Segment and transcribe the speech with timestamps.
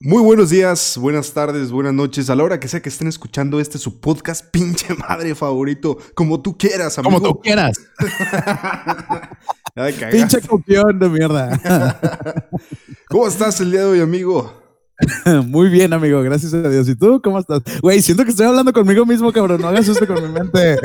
[0.00, 2.30] Muy buenos días, buenas tardes, buenas noches.
[2.30, 6.40] A la hora que sea que estén escuchando este su podcast, pinche madre favorito, como
[6.40, 7.18] tú quieras, amigo.
[7.18, 7.76] Como tú quieras.
[9.74, 9.96] Ay.
[10.12, 11.98] Pinche copión de mierda.
[13.08, 14.62] ¿Cómo estás el día de hoy, amigo?
[15.46, 16.22] Muy bien, amigo.
[16.22, 16.88] Gracias a Dios.
[16.88, 17.62] ¿Y tú cómo estás?
[17.82, 19.60] Güey, siento que estoy hablando conmigo mismo, cabrón.
[19.60, 20.78] No hagas esto con mi mente.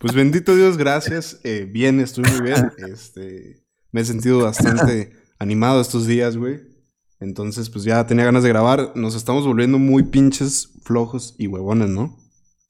[0.00, 1.38] Pues bendito Dios, gracias.
[1.44, 2.72] Eh, bien, estoy muy bien.
[2.78, 6.73] Este, me he sentido bastante animado estos días, güey.
[7.24, 8.92] Entonces, pues ya tenía ganas de grabar.
[8.94, 12.16] Nos estamos volviendo muy pinches flojos y huevones, ¿no?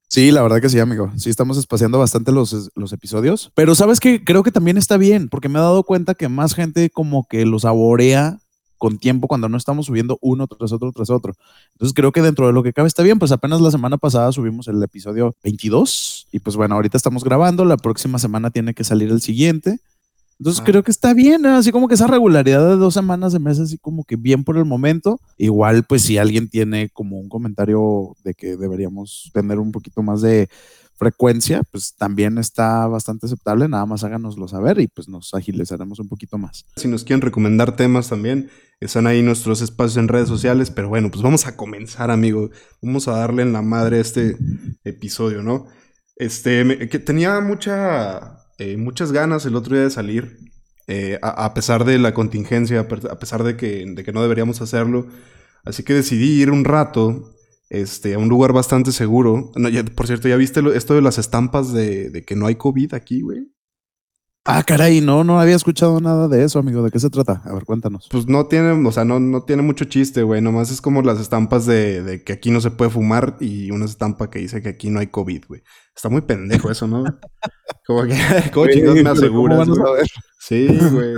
[0.07, 1.11] Sí, la verdad que sí, amigo.
[1.17, 3.51] Sí, estamos espaciando bastante los, los episodios.
[3.53, 6.55] Pero sabes que creo que también está bien, porque me he dado cuenta que más
[6.55, 8.39] gente como que los saborea
[8.77, 11.33] con tiempo cuando no estamos subiendo uno tras otro tras otro.
[11.73, 14.31] Entonces creo que dentro de lo que cabe está bien, pues apenas la semana pasada
[14.31, 18.83] subimos el episodio 22 y pues bueno, ahorita estamos grabando, la próxima semana tiene que
[18.83, 19.79] salir el siguiente.
[20.39, 20.65] Entonces Ah.
[20.65, 21.55] creo que está bien, ¿no?
[21.55, 24.57] así como que esa regularidad de dos semanas de mes, así como que bien por
[24.57, 25.19] el momento.
[25.37, 30.21] Igual, pues si alguien tiene como un comentario de que deberíamos tener un poquito más
[30.21, 30.49] de
[30.97, 33.67] frecuencia, pues también está bastante aceptable.
[33.67, 36.65] Nada más háganoslo saber y pues nos agilizaremos un poquito más.
[36.77, 40.71] Si nos quieren recomendar temas también, están ahí nuestros espacios en redes sociales.
[40.71, 42.49] Pero bueno, pues vamos a comenzar, amigo.
[42.81, 44.37] Vamos a darle en la madre a este
[44.85, 45.65] episodio, ¿no?
[46.15, 50.37] Este, me- que tenía mucha, eh, muchas ganas el otro día de salir.
[50.87, 54.11] eh, a, a pesar de la contingencia, a pe- a pesar de que, de que
[54.13, 55.07] no deberíamos hacerlo.
[55.63, 57.31] Así que decidí ir un rato
[57.69, 59.51] este, a un lugar bastante seguro.
[59.55, 62.55] No, ya- por cierto, ¿ya viste esto de las estampas de, de que no hay
[62.55, 63.47] COVID aquí, güey?
[64.47, 66.83] Ah, caray, no, no había escuchado nada de eso, amigo.
[66.83, 67.41] ¿De qué se trata?
[67.45, 68.07] A ver, cuéntanos.
[68.11, 70.39] Pues no tiene, o sea, no, no tiene mucho chiste, güey.
[70.39, 73.85] Nomás es como las estampas de, de que aquí no se puede fumar y una
[73.85, 75.63] estampa que dice que aquí no hay COVID, güey.
[75.95, 77.03] Está muy pendejo eso, ¿no?
[77.87, 78.15] Como que,
[78.53, 79.85] ¿cómo chingados me Pero ¿cómo aseguras, van a güey?
[79.87, 80.07] saber?
[80.39, 81.15] Sí, güey.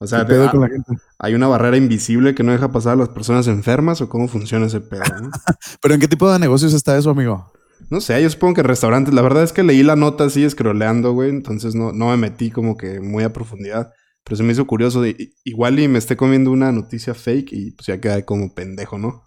[0.00, 0.92] O sea, ¿Qué pedo te- con la gente?
[1.20, 4.66] ¿hay una barrera invisible que no deja pasar a las personas enfermas o cómo funciona
[4.66, 5.30] ese pedo, no?
[5.80, 7.52] ¿Pero en qué tipo de negocios está eso, amigo?
[7.92, 9.12] No sé, yo supongo que restaurantes.
[9.12, 11.28] La verdad es que leí la nota así scrolleando, güey.
[11.28, 13.92] Entonces no, no me metí como que muy a profundidad.
[14.24, 17.72] Pero se me hizo curioso de igual y me esté comiendo una noticia fake y
[17.72, 19.24] pues ya quedé como pendejo, ¿no?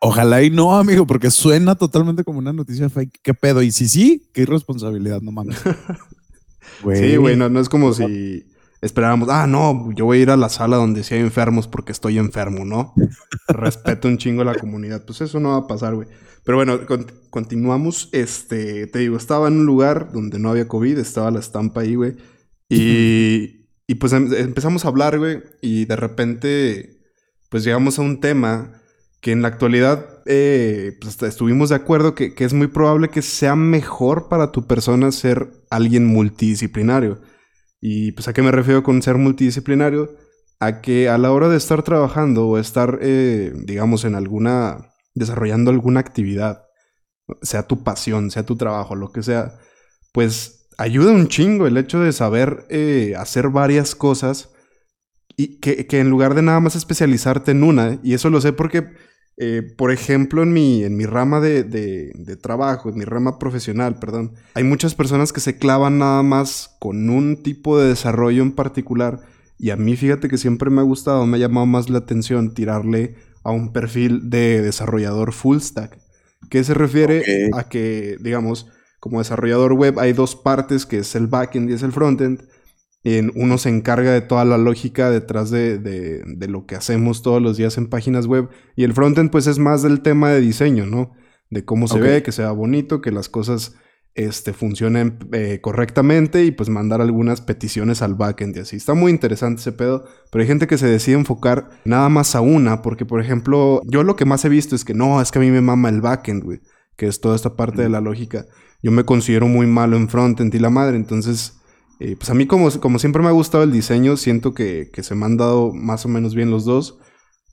[0.00, 3.20] Ojalá y no, amigo, porque suena totalmente como una noticia fake.
[3.22, 3.62] ¿Qué pedo?
[3.62, 5.62] Y si sí, qué irresponsabilidad, no mames.
[6.94, 8.44] Sí, güey, no, no es como si
[8.82, 11.92] esperáramos, ah, no, yo voy a ir a la sala donde sí hay enfermos porque
[11.92, 12.94] estoy enfermo, ¿no?
[13.48, 15.04] Respeto un chingo a la comunidad.
[15.04, 16.08] Pues eso no va a pasar, güey.
[16.44, 18.08] Pero bueno, con- continuamos.
[18.12, 21.94] Este, te digo, estaba en un lugar donde no había COVID, estaba la estampa ahí,
[21.94, 22.16] güey.
[22.68, 27.00] Y, y pues em- empezamos a hablar, güey, y de repente,
[27.50, 28.72] pues llegamos a un tema
[29.20, 33.22] que en la actualidad, eh, pues estuvimos de acuerdo que, que es muy probable que
[33.22, 37.20] sea mejor para tu persona ser alguien multidisciplinario.
[37.80, 40.14] Y pues a qué me refiero con ser multidisciplinario?
[40.60, 45.70] A que a la hora de estar trabajando o estar, eh, digamos, en alguna, desarrollando
[45.70, 46.62] alguna actividad,
[47.42, 49.58] sea tu pasión, sea tu trabajo, lo que sea,
[50.12, 54.50] pues ayuda un chingo el hecho de saber eh, hacer varias cosas
[55.36, 58.52] y que, que en lugar de nada más especializarte en una, y eso lo sé
[58.52, 58.88] porque,
[59.36, 63.38] eh, por ejemplo, en mi, en mi rama de, de- de trabajo, en mi rama
[63.38, 68.42] profesional, perdón, hay muchas personas que se clavan nada más con un tipo de desarrollo
[68.42, 69.20] en particular,
[69.58, 72.54] y a mí fíjate que siempre me ha gustado, me ha llamado más la atención
[72.54, 73.16] tirarle
[73.48, 75.98] a un perfil de desarrollador full stack,
[76.50, 77.22] que se refiere
[77.54, 78.66] a que, digamos,
[79.00, 82.42] como desarrollador web hay dos partes, que es el backend y es el frontend,
[83.04, 87.22] en uno se encarga de toda la lógica detrás de, de- de lo que hacemos
[87.22, 88.48] todos los días en páginas web.
[88.76, 91.12] Y el frontend, pues, es más del tema de diseño, ¿no?
[91.48, 93.74] De cómo se ve, que sea bonito, que las cosas
[94.14, 98.76] este, funcionen eh, correctamente y pues mandar algunas peticiones al backend y así.
[98.76, 102.40] Está muy interesante ese pedo, pero hay gente que se decide enfocar nada más a
[102.40, 105.38] una, porque, por ejemplo, yo lo que más he visto es que no, es que
[105.38, 106.60] a mí me mama el backend, güey,
[106.96, 108.46] que es toda esta parte de la lógica.
[108.82, 111.54] Yo me considero muy malo en frontend y la madre, entonces
[112.00, 115.02] eh, pues a mí como, como siempre me ha gustado el diseño, siento que, que
[115.02, 116.98] se me han dado más o menos bien los dos.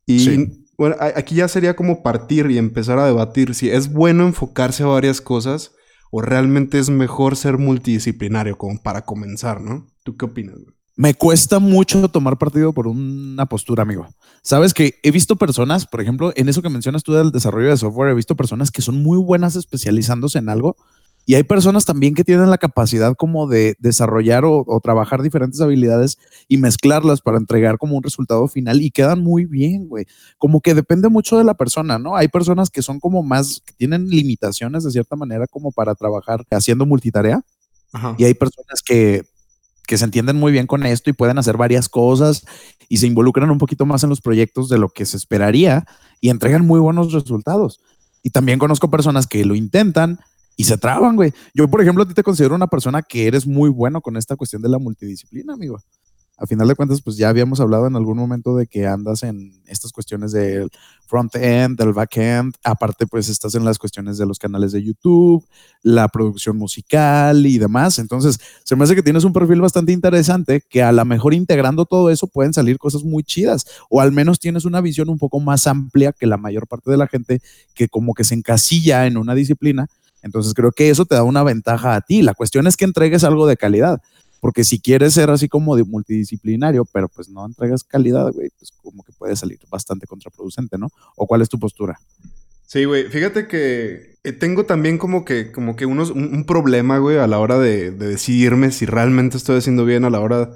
[0.07, 0.65] Y Sí.
[0.77, 4.87] bueno, aquí ya sería como partir y empezar a debatir si es bueno enfocarse a
[4.87, 5.71] varias cosas
[6.11, 9.87] o realmente es mejor ser multidisciplinario como para comenzar, ¿no?
[10.03, 10.57] ¿Tú qué opinas?
[10.97, 14.07] Me cuesta mucho tomar partido por una postura, amigo.
[14.41, 17.75] Sabes que he visto personas, por ejemplo, en eso que mencionas tú del desarrollo de
[17.75, 20.77] software, he visto personas que son muy buenas especializándose en algo
[21.25, 25.59] y hay personas también que tienen la capacidad como de desarrollar o, o trabajar diferentes
[25.59, 26.17] habilidades
[26.47, 30.05] y mezclarlas para entregar como un resultado final y quedan muy bien, güey.
[30.37, 32.15] Como que depende mucho de la persona, ¿no?
[32.15, 36.45] Hay personas que son como más, que tienen limitaciones de cierta manera como para trabajar
[36.51, 37.41] haciendo multitarea
[37.91, 38.15] Ajá.
[38.17, 39.23] y hay personas que
[39.85, 42.45] que se entienden muy bien con esto y pueden hacer varias cosas
[42.89, 45.85] y se involucran un poquito más en los proyectos de lo que se esperaría
[46.21, 47.81] y entregan muy buenos resultados.
[48.23, 50.19] Y también conozco personas que lo intentan
[50.55, 51.33] y se traban, güey.
[51.53, 54.35] Yo, por ejemplo, a ti te considero una persona que eres muy bueno con esta
[54.35, 55.79] cuestión de la multidisciplina, amigo
[56.37, 59.53] a final de cuentas, pues ya habíamos hablado en algún momento de que andas en
[59.67, 60.69] estas cuestiones del
[61.07, 62.55] front-end, del back-end.
[62.63, 65.45] Aparte, pues estás en las cuestiones de los canales de YouTube,
[65.81, 67.99] la producción musical y demás.
[67.99, 71.85] Entonces, se me hace que tienes un perfil bastante interesante que a lo mejor integrando
[71.85, 73.65] todo eso pueden salir cosas muy chidas.
[73.89, 76.97] O al menos tienes una visión un poco más amplia que la mayor parte de
[76.97, 77.41] la gente
[77.73, 79.87] que como que se encasilla en una disciplina.
[80.25, 82.23] Entonces, creo que eso te da una ventaja a ti.
[82.23, 84.01] La cuestión es que entregues algo de calidad.
[84.41, 88.71] Porque si quieres ser así como de multidisciplinario, pero pues no entregas calidad, güey, pues
[88.81, 90.89] como que puede salir bastante contraproducente, ¿no?
[91.15, 91.99] ¿O cuál es tu postura?
[92.65, 93.05] Sí, güey.
[93.09, 97.37] Fíjate que eh, tengo también como que, como que unos, un, problema, güey, a la
[97.37, 100.49] hora de, decidirme si realmente estoy haciendo bien a la hora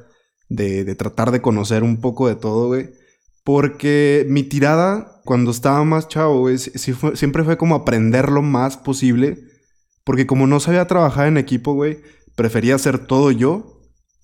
[0.50, 2.90] de, tratar de conocer un poco de todo, güey.
[3.44, 9.49] Porque mi tirada, cuando estaba más chavo, güey, siempre fue como aprender lo más posible.
[10.10, 12.00] Porque como no sabía trabajar en equipo, güey,
[12.34, 13.80] prefería hacer todo yo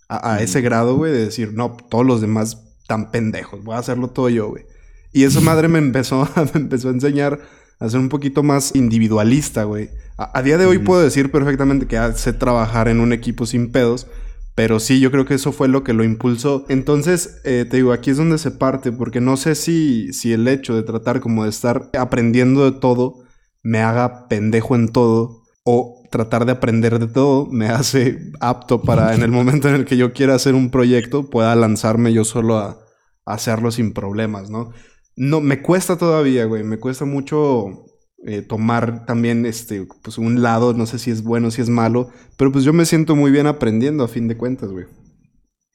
[0.09, 4.09] a, ese grado, güey, de decir, no, todos los demás tan pendejos, voy a hacerlo
[4.09, 4.65] todo yo, güey.
[5.13, 7.39] Y esa madre me empezó, me empezó a enseñar
[7.77, 9.91] a ser un poquito más individualista, güey.
[10.17, 14.07] A, día de hoy puedo decir perfectamente que sé trabajar en un equipo sin pedos,
[14.55, 16.65] pero sí, yo creo que eso fue lo que lo impulsó.
[16.67, 20.47] Entonces, eh, te digo, aquí es donde se parte, porque no sé si, si el
[20.47, 23.23] hecho de tratar como de estar aprendiendo de todo
[23.61, 29.15] me haga pendejo en todo o tratar de aprender de todo me hace apto para
[29.15, 32.57] en el momento en el que yo quiera hacer un proyecto pueda lanzarme yo solo
[32.57, 32.79] a,
[33.25, 34.71] hacerlo sin problemas, ¿no?
[35.15, 37.85] No, me cuesta todavía, güey, me cuesta mucho
[38.23, 42.09] eh, tomar también este, pues un lado, no sé si es bueno, si es malo,
[42.37, 44.85] pero pues yo me siento muy bien aprendiendo a fin de cuentas, güey.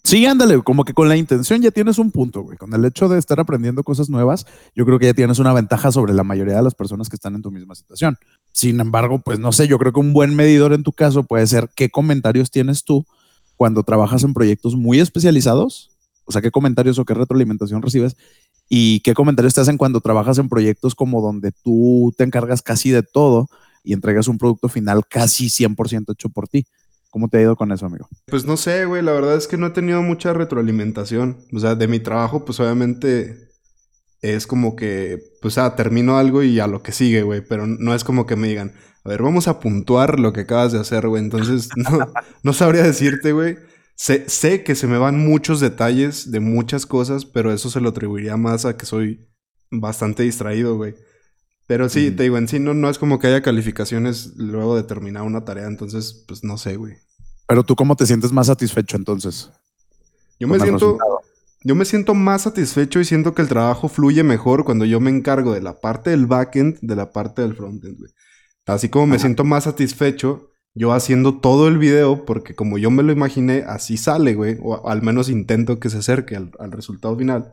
[0.03, 2.57] Sí, ándale, como que con la intención ya tienes un punto, güey.
[2.57, 5.93] Con el hecho de estar aprendiendo cosas nuevas, yo creo que ya tienes una ventaja
[5.93, 8.17] sobre la mayoría de las personas que están en tu misma situación.
[8.53, 11.47] Sin embargo, pues no sé, yo creo que un buen medidor en tu caso puede
[11.47, 13.07] ser qué comentarios tienes tú
[13.57, 15.91] cuando trabajas en proyectos muy especializados,
[16.25, 18.17] o sea, qué comentarios o qué retroalimentación recibes
[18.71, 22.91] y qué comentarios te hacen cuando trabajas en proyectos como donde tú te encargas casi
[22.91, 23.49] de todo
[23.85, 26.65] y entregas un producto final casi 100% hecho por ti.
[27.11, 28.09] ¿Cómo te ha ido con eso, amigo?
[28.27, 31.45] Pues no sé, güey, la verdad es que no he tenido mucha retroalimentación.
[31.53, 33.51] O sea, de mi trabajo, pues obviamente
[34.23, 37.41] es como que, pues, ah, termino algo y a lo que sigue, güey.
[37.41, 38.73] Pero no es como que me digan,
[39.05, 41.23] a ver, vamos a puntuar lo que acabas de hacer, güey.
[41.23, 42.13] Entonces, no,
[42.43, 43.59] no sabría decirte, güey.
[43.97, 47.91] Sé, sé que se me van muchos detalles de muchas cosas, pero eso se lo
[47.91, 49.29] atribuiría más a que soy
[49.71, 50.95] bastante distraído, güey.
[51.71, 54.83] Pero sí, te digo, en sí no, no es como que haya calificaciones luego de
[54.83, 56.97] terminar una tarea, entonces, pues no sé, güey.
[57.47, 59.53] Pero tú, ¿cómo te sientes más satisfecho entonces?
[60.41, 60.99] Yo me siento.
[61.63, 65.11] Yo me siento más satisfecho y siento que el trabajo fluye mejor cuando yo me
[65.11, 68.11] encargo de la parte del backend de la parte del frontend, güey.
[68.67, 73.05] Así como me siento más satisfecho yo haciendo todo el video, porque como yo me
[73.05, 74.59] lo imaginé, así sale, güey.
[74.61, 77.53] O al menos intento que se acerque al, al resultado final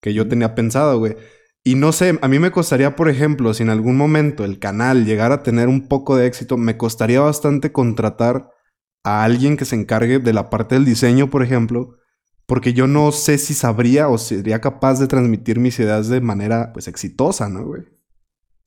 [0.00, 1.14] que yo tenía pensado, güey.
[1.62, 5.04] Y no sé, a mí me costaría, por ejemplo, si en algún momento el canal
[5.04, 8.50] llegara a tener un poco de éxito, me costaría bastante contratar
[9.04, 11.96] a alguien que se encargue de la parte del diseño, por ejemplo,
[12.46, 16.72] porque yo no sé si sabría o sería capaz de transmitir mis ideas de manera,
[16.72, 17.82] pues, exitosa, ¿no, güey?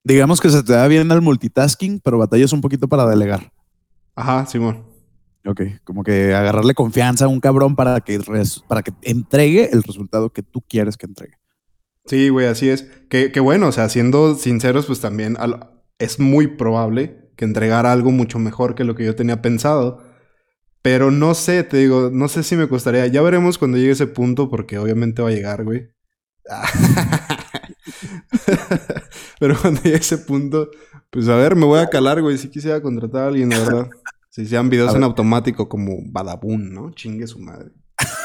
[0.03, 3.51] Digamos que se te da bien el multitasking, pero batallas un poquito para delegar.
[4.15, 4.85] Ajá, Simón.
[5.45, 8.19] Ok, como que agarrarle confianza a un cabrón para que,
[8.67, 11.42] para que entregue el resultado que tú quieres que entregue.
[12.05, 12.83] Sí, güey, así es.
[13.09, 15.37] Que, bueno, o sea, siendo sinceros, pues también
[15.99, 20.03] es muy probable que entregara algo mucho mejor que lo que yo tenía pensado.
[20.81, 23.07] Pero no sé, te digo, no sé si me costaría.
[23.07, 25.89] Ya veremos cuando llegue ese punto, porque obviamente va a llegar, güey.
[29.39, 30.69] Pero cuando llegue ese punto,
[31.09, 32.37] pues a ver, me voy a calar, güey.
[32.37, 33.89] Si quisiera contratar a alguien, la verdad.
[34.29, 36.91] Si sean videos en automático como Badabun, ¿no?
[36.91, 37.71] Chingue su madre.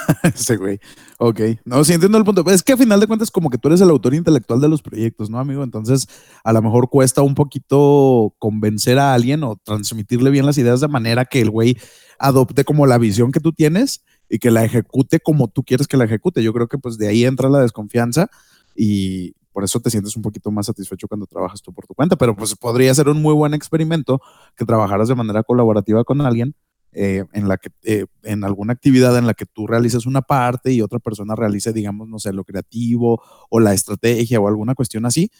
[0.22, 0.80] Ese güey.
[1.18, 1.40] Ok.
[1.64, 2.44] No, sí entiendo el punto.
[2.50, 4.82] Es que a final de cuentas, como que tú eres el autor intelectual de los
[4.82, 5.62] proyectos, ¿no, amigo?
[5.62, 6.08] Entonces,
[6.44, 10.88] a lo mejor cuesta un poquito convencer a alguien o transmitirle bien las ideas de
[10.88, 11.76] manera que el güey
[12.18, 15.96] adopte como la visión que tú tienes y que la ejecute como tú quieres que
[15.96, 16.42] la ejecute.
[16.42, 18.28] Yo creo que pues de ahí entra la desconfianza
[18.74, 22.16] y por eso te sientes un poquito más satisfecho cuando trabajas tú por tu cuenta,
[22.16, 24.20] pero pues podría ser un muy buen experimento
[24.56, 26.54] que trabajaras de manera colaborativa con alguien
[26.92, 30.72] eh, en la que eh, en alguna actividad en la que tú realices una parte
[30.72, 35.04] y otra persona realice, digamos, no sé, lo creativo o la estrategia o alguna cuestión
[35.04, 35.30] así.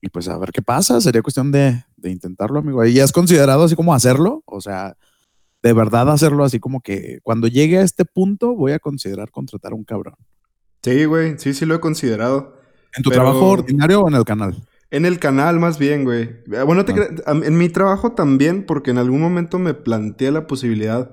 [0.00, 2.84] Y pues a ver qué pasa, sería cuestión de, intentarlo, amigo.
[2.86, 4.42] ¿Y has considerado así como hacerlo?
[4.46, 4.96] O sea,
[5.62, 9.72] de verdad hacerlo así como que cuando llegue a este punto voy a considerar contratar
[9.72, 10.14] a un cabrón.
[10.82, 12.58] Sí, güey, sí, sí lo he considerado.
[12.96, 14.56] ¿En tu trabajo ordinario o en el canal?
[14.90, 16.22] En el canal, más bien, güey.
[16.52, 16.92] Eh, bueno, te
[17.26, 17.32] ah.
[17.44, 21.10] en mi trabajo también, porque en algún momento me planteé la posibilidad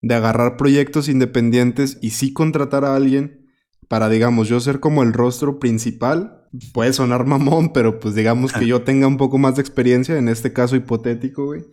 [0.00, 3.46] de agarrar proyectos independientes y sí contratar a alguien
[3.88, 6.44] para, digamos, yo ser como el rostro principal.
[6.72, 10.28] Puede sonar mamón, pero pues digamos que yo tenga un poco más de experiencia, en
[10.28, 11.64] este caso hipotético, güey.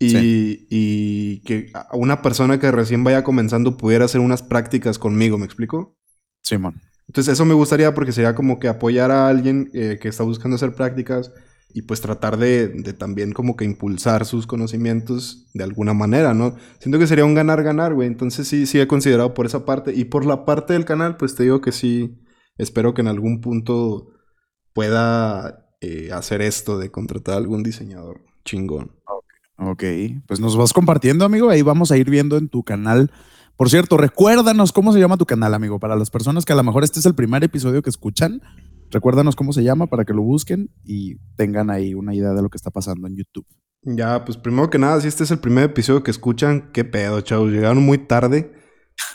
[0.00, 5.44] Y, y que una persona que recién vaya comenzando pudiera hacer unas prácticas conmigo, ¿me
[5.44, 5.96] explico?
[6.44, 6.80] Simón.
[7.08, 10.56] Entonces eso me gustaría porque sería como que apoyar a alguien eh, que está buscando
[10.56, 11.32] hacer prácticas
[11.72, 16.56] y pues tratar de, también como que impulsar sus conocimientos de alguna manera, ¿no?
[16.78, 18.08] Siento que sería un ganar-ganar, güey.
[18.08, 19.94] Entonces sí, sí he considerado por esa parte.
[19.94, 22.18] Y por la parte del canal, pues te digo que sí,
[22.56, 24.08] espero que en algún punto
[24.72, 28.92] pueda eh, hacer esto de contratar a algún diseñador chingón.
[29.58, 29.84] Ok,
[30.26, 31.50] pues nos vas compartiendo, amigo.
[31.50, 33.10] Ahí vamos a ir viendo en tu canal
[33.58, 35.80] por cierto, recuérdanos cómo se llama tu canal, amigo.
[35.80, 38.40] Para las personas que a lo mejor este es el primer episodio que escuchan,
[38.88, 42.50] recuérdanos cómo se llama para que lo busquen y tengan ahí una idea de lo
[42.50, 43.44] que está pasando en YouTube.
[43.82, 47.20] Ya, pues primero que nada, si este es el primer episodio que escuchan, qué pedo,
[47.20, 47.50] chavos.
[47.50, 48.52] Llegaron muy tarde,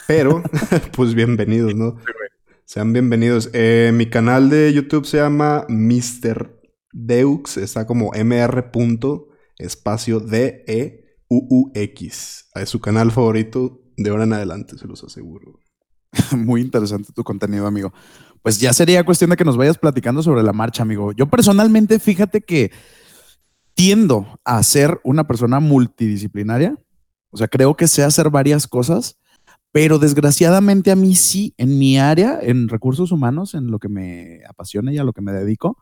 [0.07, 0.43] pero
[0.93, 1.95] pues bienvenidos, ¿no?
[2.65, 3.49] Sean bienvenidos.
[3.53, 6.59] Eh, mi canal de YouTube se llama Mr.
[6.91, 8.71] Deux, está como mr.
[9.57, 12.49] espacio D E U U X.
[12.55, 15.59] Es su canal favorito de ahora en adelante, se los aseguro.
[16.37, 17.93] Muy interesante tu contenido, amigo.
[18.41, 21.11] Pues ya sería cuestión de que nos vayas platicando sobre la marcha, amigo.
[21.13, 22.71] Yo personalmente, fíjate que
[23.73, 26.77] tiendo a ser una persona multidisciplinaria.
[27.31, 29.17] O sea, creo que sé hacer varias cosas,
[29.71, 34.41] pero desgraciadamente a mí sí, en mi área, en recursos humanos, en lo que me
[34.47, 35.77] apasiona y a lo que me dedico,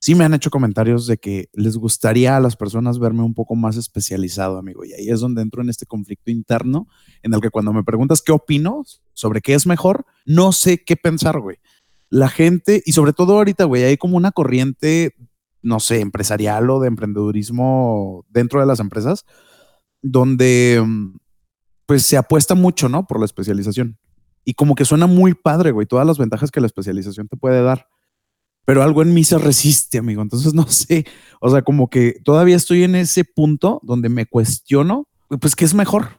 [0.00, 3.54] sí me han hecho comentarios de que les gustaría a las personas verme un poco
[3.54, 4.84] más especializado, amigo.
[4.84, 6.88] Y ahí es donde entro en este conflicto interno
[7.22, 10.96] en el que cuando me preguntas qué opino sobre qué es mejor, no sé qué
[10.96, 11.58] pensar, güey.
[12.08, 15.14] La gente, y sobre todo ahorita, güey, hay como una corriente,
[15.62, 19.26] no sé, empresarial o de emprendedurismo dentro de las empresas,
[20.02, 20.82] donde
[21.84, 23.06] pues se apuesta mucho, ¿no?
[23.06, 23.98] Por la especialización.
[24.44, 27.62] Y como que suena muy padre, güey, todas las ventajas que la especialización te puede
[27.62, 27.86] dar
[28.70, 30.22] pero algo en mí se resiste, amigo.
[30.22, 31.04] Entonces no sé,
[31.40, 35.08] o sea, como que todavía estoy en ese punto donde me cuestiono,
[35.40, 36.10] pues, ¿qué es mejor?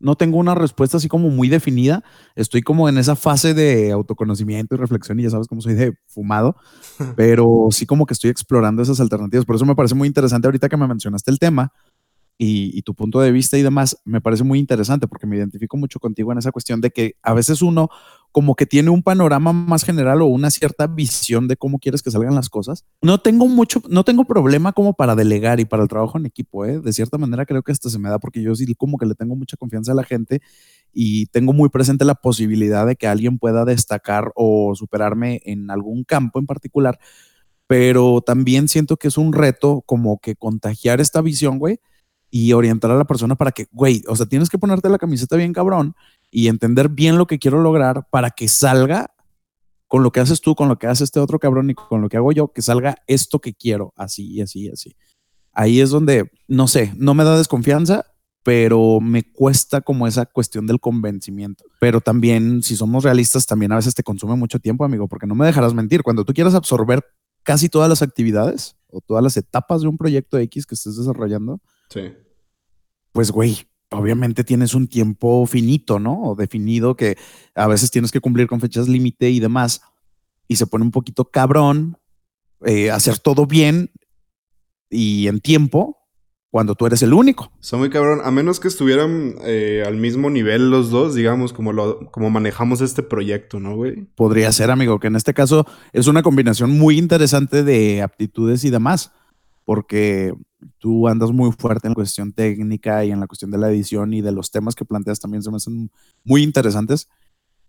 [0.00, 2.02] No tengo una respuesta así como muy definida.
[2.34, 5.92] Estoy como en esa fase de autoconocimiento y reflexión y ya sabes cómo soy de
[6.08, 6.56] fumado,
[7.14, 9.44] pero sí como que estoy explorando esas alternativas.
[9.44, 11.70] Por eso me parece muy interesante ahorita que me mencionaste el tema,
[12.38, 16.00] y, tu punto de vista y demás me parece muy interesante porque me identifico mucho
[16.00, 17.88] contigo en esa cuestión de que a veces uno
[18.32, 22.10] como que tiene un panorama más general o una cierta visión de cómo quieres que
[22.10, 22.84] salgan las cosas.
[23.02, 26.64] No tengo mucho, no tengo problema como para delegar y para el trabajo en equipo,
[26.64, 26.80] ¿eh?
[26.80, 29.14] De cierta manera creo que esto se me da porque yo sí como que le
[29.14, 30.40] tengo mucha confianza a la gente
[30.92, 36.04] y tengo muy presente la posibilidad de que alguien pueda destacar o superarme en algún
[36.04, 36.98] campo en particular,
[37.66, 41.80] pero también siento que es un reto como que contagiar esta visión, güey,
[42.34, 45.36] y orientar a la persona para que, güey, o sea, tienes que ponerte la camiseta
[45.36, 45.94] bien cabrón
[46.30, 49.14] y entender bien lo que quiero lograr para que salga
[49.86, 52.08] con lo que haces tú, con lo que hace este otro cabrón y con lo
[52.08, 54.96] que hago yo, que salga esto que quiero, así y así y así.
[55.52, 58.06] Ahí es donde, no sé, no me da desconfianza,
[58.42, 61.64] pero me cuesta como esa cuestión del convencimiento.
[61.80, 65.34] Pero también, si somos realistas, también a veces te consume mucho tiempo, amigo, porque no
[65.34, 66.02] me dejarás mentir.
[66.02, 67.04] Cuando tú quieras absorber
[67.42, 71.60] casi todas las actividades o todas las etapas de un proyecto X que estés desarrollando,
[71.92, 72.12] sí
[73.12, 76.20] pues güey, obviamente tienes un tiempo finito, ¿no?
[76.22, 77.16] O definido que
[77.54, 79.82] a veces tienes que cumplir con fechas límite y demás.
[80.48, 81.98] Y se pone un poquito cabrón
[82.64, 83.90] eh, hacer todo bien
[84.90, 85.98] y en tiempo
[86.50, 87.50] cuando tú eres el único.
[87.60, 91.72] Son muy cabrón, a menos que estuvieran eh, al mismo nivel los dos, digamos, como,
[91.72, 94.04] lo, como manejamos este proyecto, ¿no, güey?
[94.14, 98.70] Podría ser, amigo, que en este caso es una combinación muy interesante de aptitudes y
[98.70, 99.12] demás,
[99.64, 100.34] porque
[100.78, 104.14] tú andas muy fuerte en la cuestión técnica y en la cuestión de la edición
[104.14, 105.90] y de los temas que planteas también se me hacen
[106.24, 107.08] muy interesantes.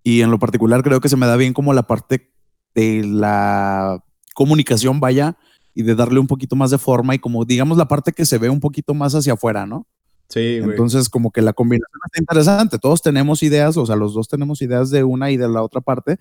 [0.03, 2.31] Y en lo particular creo que se me da bien como la parte
[2.75, 5.37] de la comunicación, vaya,
[5.73, 8.37] y de darle un poquito más de forma y como digamos la parte que se
[8.37, 9.87] ve un poquito más hacia afuera, ¿no?
[10.29, 10.71] Sí, güey.
[10.71, 12.79] Entonces como que la combinación está interesante.
[12.79, 15.81] Todos tenemos ideas, o sea, los dos tenemos ideas de una y de la otra
[15.81, 16.17] parte,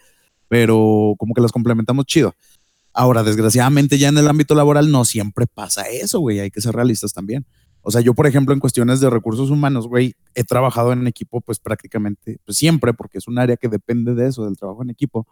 [0.49, 2.35] pero como que las complementamos chido.
[2.92, 6.75] Ahora, desgraciadamente ya en el ámbito laboral no siempre pasa eso, güey, hay que ser
[6.75, 7.46] realistas también.
[7.80, 11.40] O sea, yo, por ejemplo, en cuestiones de recursos humanos, güey, he trabajado en equipo
[11.40, 14.90] pues prácticamente pues, siempre, porque es un área que depende de eso, del trabajo en
[14.90, 15.26] equipo.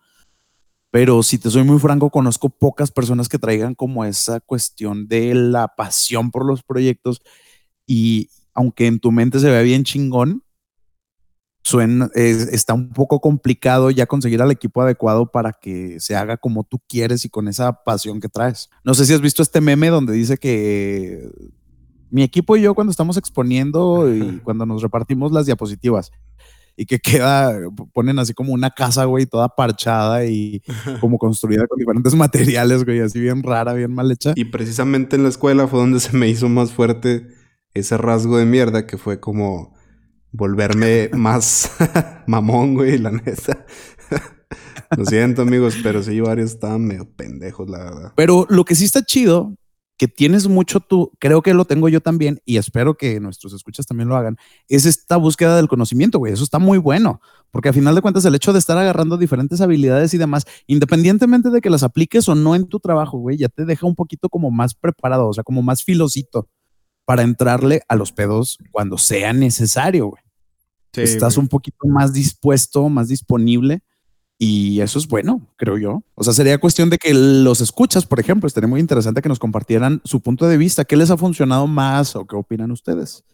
[0.90, 5.34] Pero si te soy muy franco, conozco pocas personas que traigan como esa cuestión de
[5.34, 7.20] la pasión por los proyectos
[7.86, 10.42] y, aunque en tu mente se vea bien chingón,
[11.62, 16.64] suena, está un poco complicado ya conseguir al equipo adecuado para que se haga como
[16.64, 18.70] tú quieres y con esa pasión que traes.
[18.84, 21.30] No sé si has visto este meme donde dice que
[22.10, 26.10] mi equipo y yo cuando estamos exponiendo y cuando nos repartimos las diapositivas
[26.76, 27.58] y que queda,
[27.92, 30.62] ponen así como una casa, güey, toda parchada y
[31.00, 34.32] como construida con diferentes materiales, güey, así bien rara, bien mal hecha.
[34.34, 37.26] Y precisamente en la escuela fue donde se me hizo más fuerte
[37.74, 39.74] ese rasgo de mierda que fue como
[40.32, 41.70] volverme más
[42.26, 43.66] mamón, güey, la neta.
[44.96, 48.12] Lo siento, amigos, pero sí, varios estaban medio pendejos, la verdad.
[48.16, 49.54] Pero lo que sí está chido,
[49.96, 53.86] que tienes mucho tú, creo que lo tengo yo también, y espero que nuestros escuchas
[53.86, 56.32] también lo hagan, es esta búsqueda del conocimiento, güey.
[56.32, 57.20] Eso está muy bueno,
[57.52, 61.50] porque a final de cuentas el hecho de estar agarrando diferentes habilidades y demás, independientemente
[61.50, 64.28] de que las apliques o no en tu trabajo, güey, ya te deja un poquito
[64.28, 66.48] como más preparado, o sea, como más filosito
[67.10, 70.22] para entrarle a los pedos cuando sea necesario, güey.
[70.92, 73.82] Estás un poquito más dispuesto, más disponible
[74.38, 76.04] y eso es bueno, creo yo.
[76.14, 79.40] O sea, sería cuestión de que los escuchas, por ejemplo, estaría muy interesante que nos
[79.40, 83.24] compartieran su punto de vista, qué les ha funcionado más o qué opinan ustedes.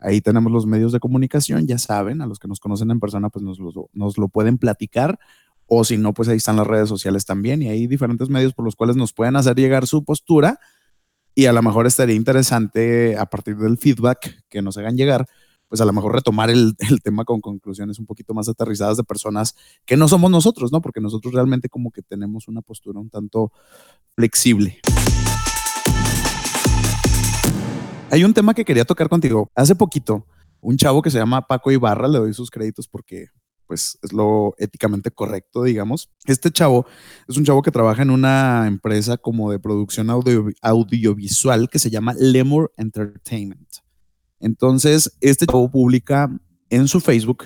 [0.00, 3.28] Ahí tenemos los medios de comunicación, ya saben, a los que nos conocen en persona,
[3.28, 5.20] pues nos lo, nos lo pueden platicar.
[5.66, 8.64] O si no, pues ahí están las redes sociales también y hay diferentes medios por
[8.64, 10.58] los cuales nos pueden hacer llegar su postura
[11.34, 15.26] y a lo mejor estaría interesante a partir del feedback que nos hagan llegar,
[15.68, 19.54] pues a lo mejor retomar el, tema con conclusiones un poquito más aterrizadas de personas
[19.86, 20.80] que no somos nosotros, ¿no?
[20.80, 23.52] Porque nosotros realmente como que tenemos una postura un tanto
[24.16, 24.80] flexible.
[28.10, 29.48] Hay un tema que quería tocar contigo.
[29.54, 30.26] Hace poquito,
[30.60, 33.28] un chavo que se llama Paco Ibarra, le doy sus créditos porque
[33.70, 36.10] pues es lo éticamente correcto, digamos.
[36.24, 36.86] Este chavo
[37.28, 42.12] es un chavo que trabaja en una empresa como de producción audiovisual que se llama
[42.18, 43.68] Lemur Entertainment.
[44.40, 46.36] Entonces, este chavo publica
[46.68, 47.44] en su Facebook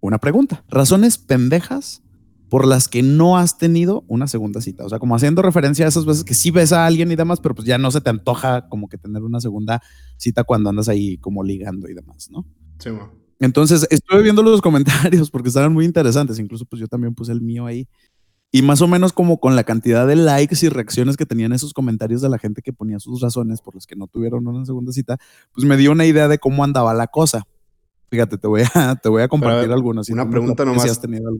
[0.00, 0.64] una pregunta.
[0.68, 2.02] Razones pendejas
[2.48, 4.84] por las que no has tenido una segunda cita.
[4.84, 7.38] O sea, como haciendo referencia a esas veces que sí ves a alguien y demás,
[7.40, 9.80] pero pues ya no se te antoja como que tener una segunda
[10.16, 12.48] cita cuando andas ahí como ligando y demás, ¿no?
[12.80, 12.90] Sí,
[13.44, 16.38] entonces, estuve viendo los comentarios porque estaban muy interesantes.
[16.38, 17.88] Incluso, pues yo también puse el mío ahí.
[18.50, 21.72] Y más o menos como con la cantidad de likes y reacciones que tenían esos
[21.72, 24.92] comentarios de la gente que ponía sus razones por las que no tuvieron una segunda
[24.92, 25.16] cita,
[25.54, 27.44] pues me dio una idea de cómo andaba la cosa.
[28.10, 30.08] Fíjate, te voy a, te voy a compartir algunos.
[30.10, 30.84] una pregunta nomás.
[30.84, 31.32] has tenido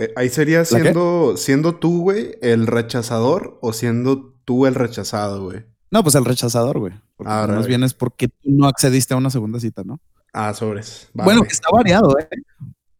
[0.00, 5.64] eh, ahí sería siendo, siendo tú, güey, el rechazador o siendo tú el rechazado, güey.
[5.90, 6.92] No, pues el rechazador, güey.
[7.24, 10.00] Ah, más bien es porque tú no accediste a una segunda cita, ¿no?
[10.40, 11.08] Ah, sobres.
[11.14, 12.28] Bueno, está variado, ¿eh?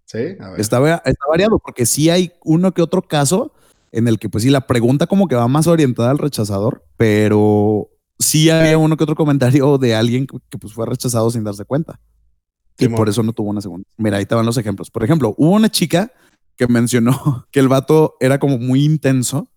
[0.07, 0.61] Sí, a ver.
[0.61, 3.53] Está, variado porque sí hay uno que otro caso
[3.93, 7.91] en el que, pues sí, la pregunta como que va más orientada al rechazador, pero
[8.19, 12.01] sí hay uno que otro comentario de alguien que, pues fue rechazado sin darse cuenta.
[12.77, 13.89] y por eso no tuvo una segunda.
[13.97, 14.91] Mira, ahí te van los ejemplos.
[14.91, 16.11] Por ejemplo, hubo una chica
[16.57, 19.49] que mencionó que el vato era como muy intenso,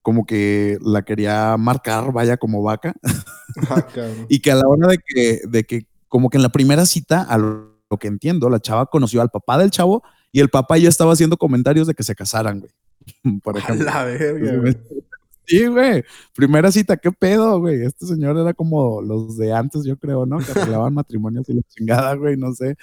[0.00, 2.94] como que la quería marcar, vaya, como vaca.
[3.70, 3.86] Ah,
[4.28, 7.22] y que a la hora de que, de que como que en la primera cita,
[7.22, 10.88] a lo que entiendo, la chava conoció al papá del chavo y el papá ya
[10.88, 12.72] estaba haciendo comentarios de que se casaran, güey.
[13.42, 13.84] Por ejemplo.
[13.84, 14.76] la verga, güey.
[15.46, 16.02] Sí, güey.
[16.34, 17.82] Primera cita, ¿qué pedo, güey?
[17.82, 20.38] Este señor era como los de antes, yo creo, ¿no?
[20.38, 22.76] Que arreglaban matrimonios y la chingada, güey, no sé.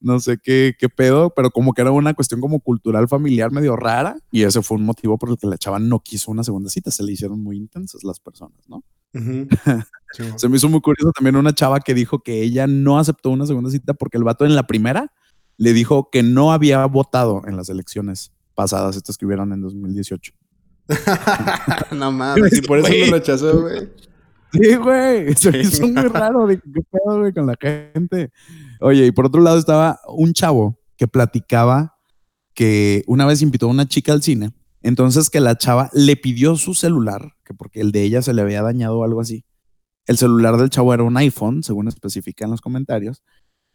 [0.00, 3.76] No sé qué, qué pedo, pero como que era una cuestión como cultural familiar medio
[3.76, 4.16] rara.
[4.30, 6.90] Y ese fue un motivo por el que la chava no quiso una segunda cita.
[6.90, 8.82] Se le hicieron muy intensas las personas, ¿no?
[10.36, 13.46] Se me hizo muy curioso también una chava que dijo que ella no aceptó una
[13.46, 15.12] segunda cita porque el vato en la primera
[15.58, 20.32] le dijo que no había votado en las elecciones pasadas, estas que hubieron en 2018.
[21.92, 23.88] no mames, y por eso lo rechazó, güey.
[24.52, 25.34] Sí, güey.
[25.34, 26.46] Se me hizo muy raro.
[26.46, 28.30] de ¿Qué pedo, güey, con la gente?
[28.80, 31.98] Oye, y por otro lado estaba un chavo que platicaba
[32.54, 34.52] que una vez invitó a una chica al cine
[34.82, 38.42] entonces que la chava le pidió su celular, que porque el de ella se le
[38.42, 39.44] había dañado o algo así.
[40.06, 43.22] El celular del chavo era un iPhone, según especifica en los comentarios.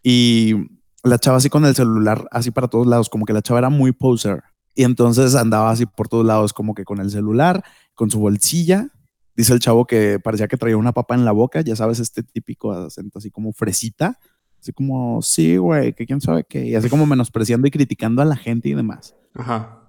[0.02, 0.56] Y
[1.04, 3.70] la chava así con el celular, así para todos lados, como que la chava era
[3.70, 4.44] muy poser.
[4.74, 8.88] Y entonces andaba así por todos lados, como que con el celular, con su bolsilla.
[9.36, 12.24] Dice el chavo que parecía que traía una papa en la boca, ya sabes, este
[12.24, 14.18] típico acento así como fresita.
[14.60, 16.66] Así como, sí, güey, que quién sabe qué.
[16.68, 19.16] Y así como menospreciando y criticando a la gente y demás.
[19.34, 19.81] Ajá.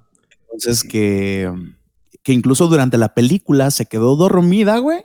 [0.53, 1.51] Entonces que,
[2.23, 5.05] que incluso durante la película se quedó dormida, güey.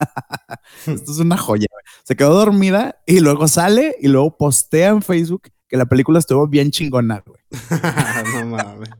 [0.86, 1.66] Esto es una joya.
[1.70, 1.84] Güey.
[2.04, 6.46] Se quedó dormida y luego sale y luego postea en Facebook que la película estuvo
[6.48, 7.40] bien chingona, güey.
[8.34, 8.90] no mames.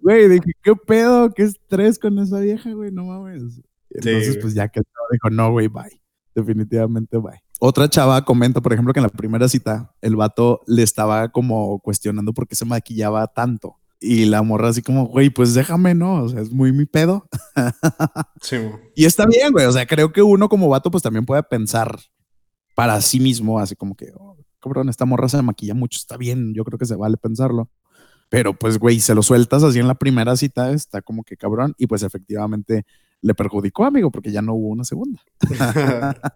[0.00, 1.32] Güey, dije, ¿qué pedo?
[1.32, 2.90] ¿Qué estrés con esa vieja, güey?
[2.90, 3.60] No mames.
[3.90, 4.80] Entonces, pues ya que
[5.12, 6.02] dijo, no, güey, bye.
[6.34, 7.40] Definitivamente bye.
[7.60, 11.78] Otra chava comenta, por ejemplo, que en la primera cita el vato le estaba como
[11.78, 13.76] cuestionando por qué se maquillaba tanto.
[14.04, 16.24] Y la morra así como, güey, pues déjame, ¿no?
[16.24, 17.28] O sea, es muy mi pedo.
[18.40, 18.56] Sí.
[18.96, 19.66] Y está bien, güey.
[19.66, 22.00] O sea, creo que uno como vato pues también puede pensar
[22.74, 26.52] para sí mismo, así como que, oh, cabrón, esta morra se maquilla mucho, está bien,
[26.52, 27.70] yo creo que se vale pensarlo.
[28.28, 31.74] Pero pues, güey, se lo sueltas así en la primera cita, está como que cabrón.
[31.78, 32.84] Y pues efectivamente
[33.20, 35.22] le perjudicó, amigo, porque ya no hubo una segunda.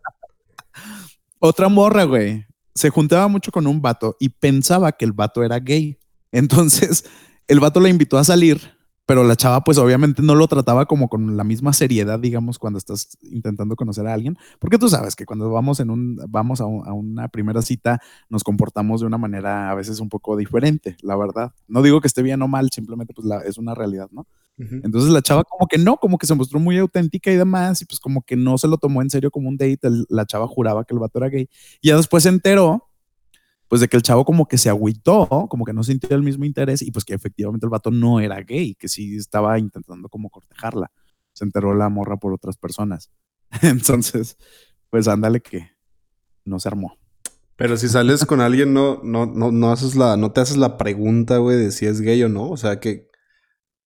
[1.40, 5.58] Otra morra, güey, se juntaba mucho con un vato y pensaba que el vato era
[5.58, 5.98] gay.
[6.30, 7.04] Entonces,
[7.48, 8.60] el vato le invitó a salir,
[9.06, 12.78] pero la chava pues obviamente no lo trataba como con la misma seriedad, digamos, cuando
[12.78, 16.66] estás intentando conocer a alguien, porque tú sabes que cuando vamos en un vamos a,
[16.66, 21.52] una primera cita nos comportamos de una manera a veces un poco diferente, la verdad.
[21.68, 24.26] No digo que esté bien o mal, simplemente pues es una realidad, ¿no?
[24.58, 27.84] Entonces la chava como que no, como que se mostró muy auténtica y demás, y
[27.84, 30.84] pues como que no se lo tomó en serio como un date, la chava juraba
[30.84, 31.48] que el vato era gay,
[31.82, 32.88] y ya después se enteró,
[33.68, 36.44] pues de que el chavo como que se agüitó, como que no sintió el mismo
[36.44, 40.30] interés, y pues que efectivamente el vato no era gay, que sí estaba intentando como
[40.30, 40.90] cortejarla,
[41.32, 43.10] se enteró la morra por otras personas.
[43.62, 44.36] Entonces,
[44.90, 45.70] pues ándale que
[46.44, 46.98] no se armó.
[47.56, 50.76] Pero si sales con alguien, no, no, no, no haces la, no te haces la
[50.76, 52.50] pregunta, güey, de si es gay o no.
[52.50, 53.08] O sea, que,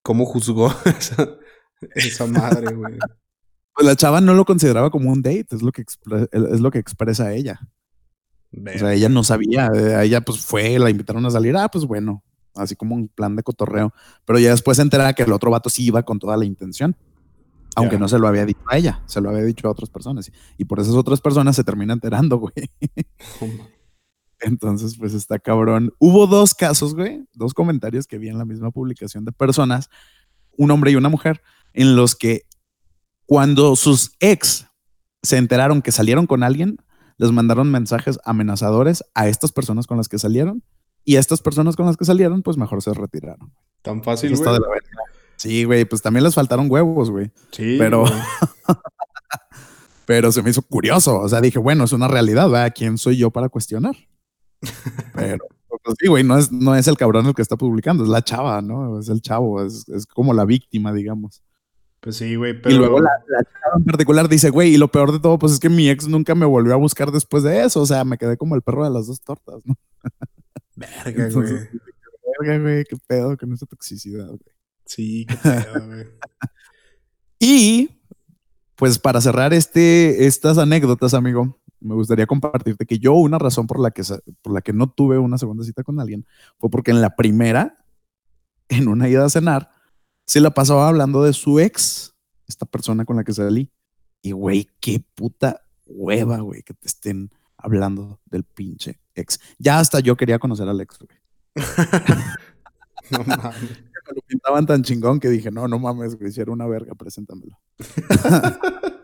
[0.03, 0.73] ¿Cómo juzgó
[1.95, 2.99] esa, madre, güey?
[3.75, 6.79] Pues la chava no lo consideraba como un date, es lo que, es lo que
[6.79, 7.61] expresa ella.
[8.53, 11.85] O sea, ella no sabía, eh, ella pues fue, la invitaron a salir, ah, pues
[11.85, 13.93] bueno, así como un plan de cotorreo.
[14.25, 16.97] Pero ya después se entera que el otro vato sí iba con toda la intención.
[17.77, 20.31] Aunque no se lo había dicho a ella, se lo había dicho a otras personas.
[20.59, 22.53] Y por esas otras personas se termina enterando, güey.
[24.41, 25.93] Entonces, pues está cabrón.
[25.99, 29.89] Hubo dos casos, güey, dos comentarios que vi en la misma publicación de personas,
[30.57, 32.43] un hombre y una mujer, en los que
[33.27, 34.67] cuando sus ex
[35.23, 36.79] se enteraron que salieron con alguien,
[37.21, 40.65] les mandaron mensajes amenazadores a estas personas con las que salieron
[41.05, 43.53] y a estas personas con las que salieron, pues mejor se retiraron.
[43.83, 44.49] Tan fácil, güey.
[45.37, 47.31] Sí, güey, pues también les faltaron huevos, güey.
[47.53, 47.77] Sí.
[47.79, 48.05] Pero,
[50.07, 51.21] pero se me hizo curioso.
[51.21, 52.73] O sea, dije, bueno, es una realidad, ¿verdad?
[52.75, 53.97] ¿Quién soy yo para cuestionar?
[55.15, 55.45] Pero,
[55.85, 58.23] pues sí, güey, no es, no es el cabrón el que está publicando, es la
[58.23, 58.99] chava, ¿no?
[58.99, 61.43] Es el chavo, es, como la víctima, digamos.
[62.01, 62.75] Pues sí, güey, pero...
[62.75, 65.61] Y luego la, chava en particular dice, güey, y lo peor de todo, pues es
[65.61, 68.37] que mi ex nunca me volvió a buscar después de eso, o sea, me quedé
[68.39, 69.77] como el perro de las dos tortas, ¿no?
[70.77, 71.69] Verga, güey.
[72.39, 74.41] Verga, güey, qué pedo con esa toxicidad, güey.
[74.87, 76.07] Sí, qué pedo, güey.
[77.39, 77.91] y,
[78.77, 83.79] pues para cerrar este, estas anécdotas, amigo, me gustaría compartirte que yo una razón por
[83.79, 84.03] la que,
[84.43, 86.27] por la que no tuve una segunda cita con alguien
[86.59, 87.85] fue porque en la primera,
[88.69, 89.71] en una ida a cenar,
[90.31, 92.15] se la pasaba hablando de su ex,
[92.47, 93.69] esta persona con la que salí.
[94.23, 99.41] Y güey, qué puta hueva, güey, que te estén hablando del pinche ex.
[99.59, 101.19] Ya hasta yo quería conocer al ex, güey.
[103.11, 103.61] no mames.
[104.07, 106.95] Me lo pintaban tan chingón que dije, no, no mames, güey, si era una verga,
[106.95, 107.59] preséntamelo.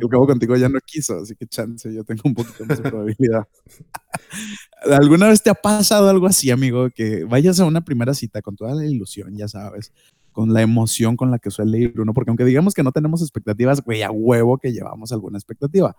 [0.00, 2.90] El cabo contigo ya no quiso, así que chance, yo tengo un poquito más de
[2.90, 3.46] probabilidad.
[5.00, 6.90] ¿Alguna vez te ha pasado algo así, amigo?
[6.90, 9.92] Que vayas a una primera cita con toda la ilusión, ya sabes,
[10.32, 13.22] con la emoción con la que suele ir uno, porque aunque digamos que no tenemos
[13.22, 15.96] expectativas, güey, a huevo que llevamos alguna expectativa.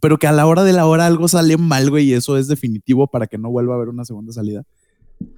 [0.00, 2.48] Pero que a la hora de la hora algo sale mal, güey, y eso es
[2.48, 4.64] definitivo para que no vuelva a haber una segunda salida.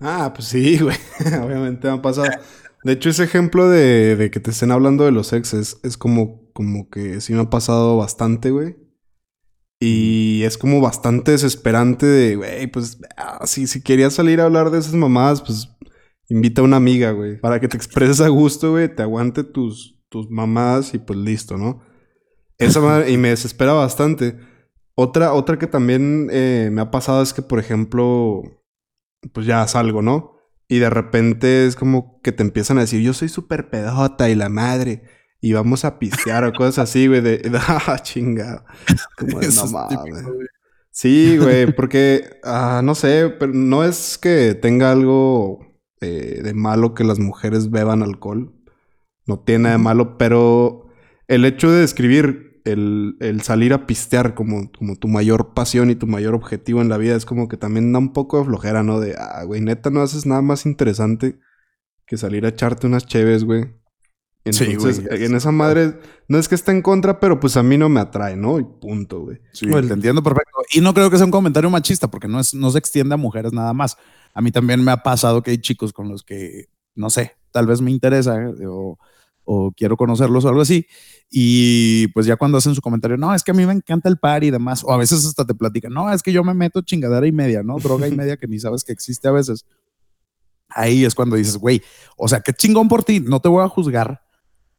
[0.01, 0.97] Ah, pues sí, güey.
[1.43, 2.29] Obviamente me ha pasado.
[2.85, 6.89] De hecho, ese ejemplo de, que te estén hablando de los exes es como, como
[6.89, 8.77] que sí me ha pasado bastante, güey.
[9.81, 14.71] Y es como bastante desesperante de, güey, pues ah, si, si querías salir a hablar
[14.71, 15.69] de esas mamadas, pues
[16.29, 17.39] invita a una amiga, güey.
[17.39, 21.59] Para que te expreses a gusto, güey, te aguante tus, tus mamadas y pues listo,
[21.59, 21.83] ¿no?
[22.57, 24.39] Esa madre, y me desespera bastante.
[24.95, 28.43] Otra, otra que también eh, me ha pasado es que, por ejemplo,
[29.33, 30.35] pues ya salgo, ¿no?
[30.69, 34.35] Y de repente es como que te empiezan a decir, yo soy súper pedota y
[34.35, 35.03] la madre.
[35.45, 38.65] Y vamos a pistear o cosas así, güey, de, ah, chingado.
[39.19, 40.25] Como de, no mames.
[40.91, 45.59] Sí, güey, porque, ah, no sé, pero no es que tenga algo
[46.01, 48.55] eh, de malo que las mujeres beban alcohol.
[49.27, 50.87] No tiene nada de malo, pero
[51.29, 56.07] el hecho de escribir el, salir a pistear como, como tu mayor pasión y tu
[56.07, 58.99] mayor objetivo en la vida es como que también da un poco de flojera, ¿no?
[58.99, 61.39] De, ah, güey, neta, no haces nada más interesante
[62.07, 63.84] que salir a echarte unas cheves, güey.
[64.45, 67.89] Entonces, en esa madre, no es que esté en contra, pero pues a mí no
[67.89, 68.59] me atrae, ¿no?
[68.59, 69.39] Y punto, güey.
[69.53, 70.59] Sí, te entiendo perfecto.
[70.73, 73.17] Y no creo que sea un comentario machista, porque no, es, no se extiende a
[73.17, 73.97] mujeres nada más.
[74.35, 77.67] A mí también me ha pasado que hay chicos con los que, no sé, tal
[77.67, 78.37] vez me interesa
[78.69, 78.99] o
[79.45, 80.87] o quiero conocerlos o algo así.
[81.31, 84.19] Y pues ya cuando hacen su comentario, no, es que a mí me encanta el
[84.19, 86.83] par y demás, o a veces hasta te platican, no, es que yo me meto
[86.83, 87.79] chingadera y media, ¿no?
[87.79, 89.65] Droga y media que ni sabes que existe a veces.
[90.69, 91.83] Ahí es cuando dices, güey,
[92.17, 94.24] o sea, qué chingón por ti, no te voy a juzgar,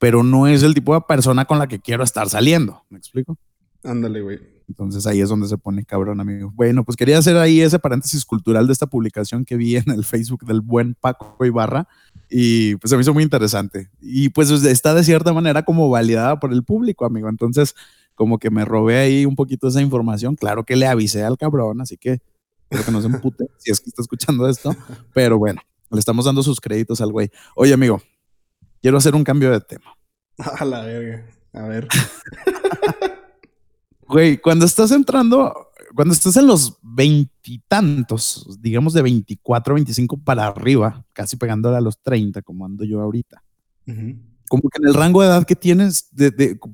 [0.05, 2.83] pero no es el tipo de persona con la que quiero estar saliendo.
[2.91, 3.39] ¿Me explico?
[3.83, 4.39] Ándale, güey.
[4.69, 6.51] Entonces ahí es donde se pone cabrón, amigo.
[6.53, 10.05] Bueno, pues quería hacer ahí ese paréntesis cultural de esta publicación que vi en el
[10.05, 11.87] Facebook del buen Paco Ibarra
[12.29, 13.89] y pues se me hizo muy interesante.
[13.99, 17.27] Y pues está de cierta manera como validada por el público, amigo.
[17.27, 17.73] Entonces,
[18.13, 20.35] como que me robé ahí un poquito esa información.
[20.35, 22.21] Claro que le avisé al cabrón, así que
[22.69, 24.69] espero que no se empute si es que está escuchando esto.
[25.15, 27.31] Pero bueno, le estamos dando sus créditos al güey.
[27.55, 28.03] Oye, amigo,
[28.85, 29.97] quiero hacer un cambio de tema.
[30.37, 31.25] A la verga.
[31.53, 31.87] A ver.
[34.07, 41.03] Güey, cuando estás entrando, cuando estás en los veintitantos, digamos de 24, 25 para arriba,
[41.11, 43.41] casi pegándole a los 30, como ando yo ahorita.
[44.47, 46.11] Como que en el rango de edad que tienes,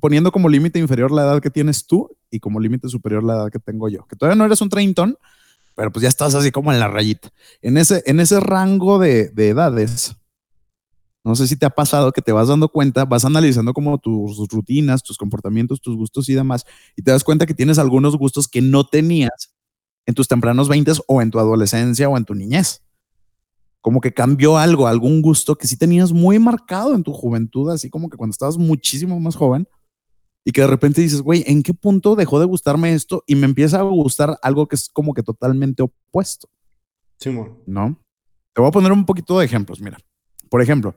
[0.02, 3.50] poniendo como límite inferior la edad que tienes tú y como límite superior la edad
[3.50, 4.06] que tengo yo.
[4.08, 5.18] Que todavía no eres un treintón,
[5.74, 7.30] pero pues ya estás así como en la rayita.
[7.62, 10.18] En ese, en ese rango de, de edades,
[11.24, 14.48] no sé si te ha pasado que te vas dando cuenta, vas analizando como tus
[14.50, 18.48] rutinas, tus comportamientos, tus gustos y demás, y te das cuenta que tienes algunos gustos
[18.48, 19.54] que no tenías
[20.06, 22.82] en tus tempranos 20 o en tu adolescencia o en tu niñez.
[23.82, 27.90] Como que cambió algo, algún gusto que sí tenías muy marcado en tu juventud, así
[27.90, 29.68] como que cuando estabas muchísimo más joven,
[30.44, 33.24] y que de repente dices, güey, ¿en qué punto dejó de gustarme esto?
[33.28, 36.50] Y me empieza a gustar algo que es como que totalmente opuesto.
[37.18, 37.30] Sí,
[37.68, 38.00] ¿No?
[38.54, 40.00] Te voy a poner un poquito de ejemplos, mira.
[40.50, 40.96] Por ejemplo,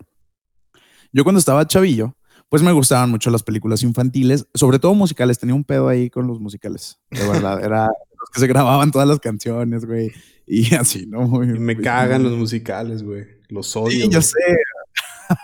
[1.14, 2.16] yo cuando estaba chavillo,
[2.48, 5.38] pues me gustaban mucho las películas infantiles, sobre todo musicales.
[5.38, 7.64] Tenía un pedo ahí con los musicales, de verdad.
[7.64, 10.12] Era los que se grababan todas las canciones, güey.
[10.46, 11.27] Y así, ¿no?
[11.29, 13.24] me cagan los musicales, güey.
[13.48, 13.90] Los odio.
[13.90, 14.38] Sí, yo sé.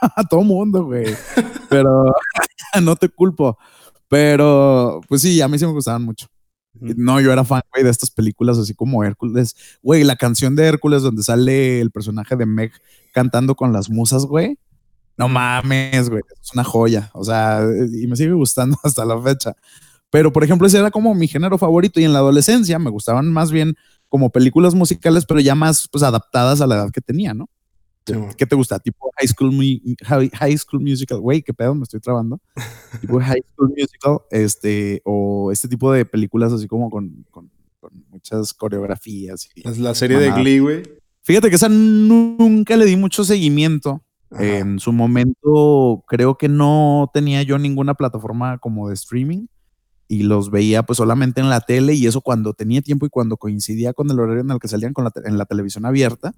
[0.00, 1.14] A todo mundo, güey.
[1.68, 2.12] Pero
[2.82, 3.56] no te culpo.
[4.08, 6.26] Pero, pues sí, a mí sí me gustaban mucho.
[6.72, 9.54] No, yo era fan, güey, de estas películas así como Hércules.
[9.82, 12.72] Güey, la canción de Hércules donde sale el personaje de Meg
[13.12, 14.58] cantando con las musas, güey.
[15.20, 17.10] No mames, güey, es una joya.
[17.12, 19.54] O sea, y me sigue gustando hasta la fecha.
[20.08, 23.30] Pero, por ejemplo, ese era como mi género favorito y en la adolescencia me gustaban
[23.30, 23.76] más bien
[24.08, 27.50] como películas musicales, pero ya más pues adaptadas a la edad que tenía, ¿no?
[28.38, 28.78] ¿Qué te gusta?
[28.78, 29.52] Tipo High School,
[30.32, 32.40] high school Musical, güey, qué pedo, me estoy trabando.
[33.02, 37.50] tipo High School Musical, este, o este tipo de películas así como con, con,
[38.08, 39.48] muchas coreografías.
[39.54, 40.82] es la serie de Glee, güey.
[41.22, 44.02] Fíjate que esa nunca le di mucho seguimiento.
[44.38, 49.46] En su momento creo que no tenía yo ninguna plataforma como de streaming
[50.06, 53.36] y los veía pues solamente en la tele y eso cuando tenía tiempo y cuando
[53.36, 56.32] coincidía con el horario en el que salían con la en la televisión abierta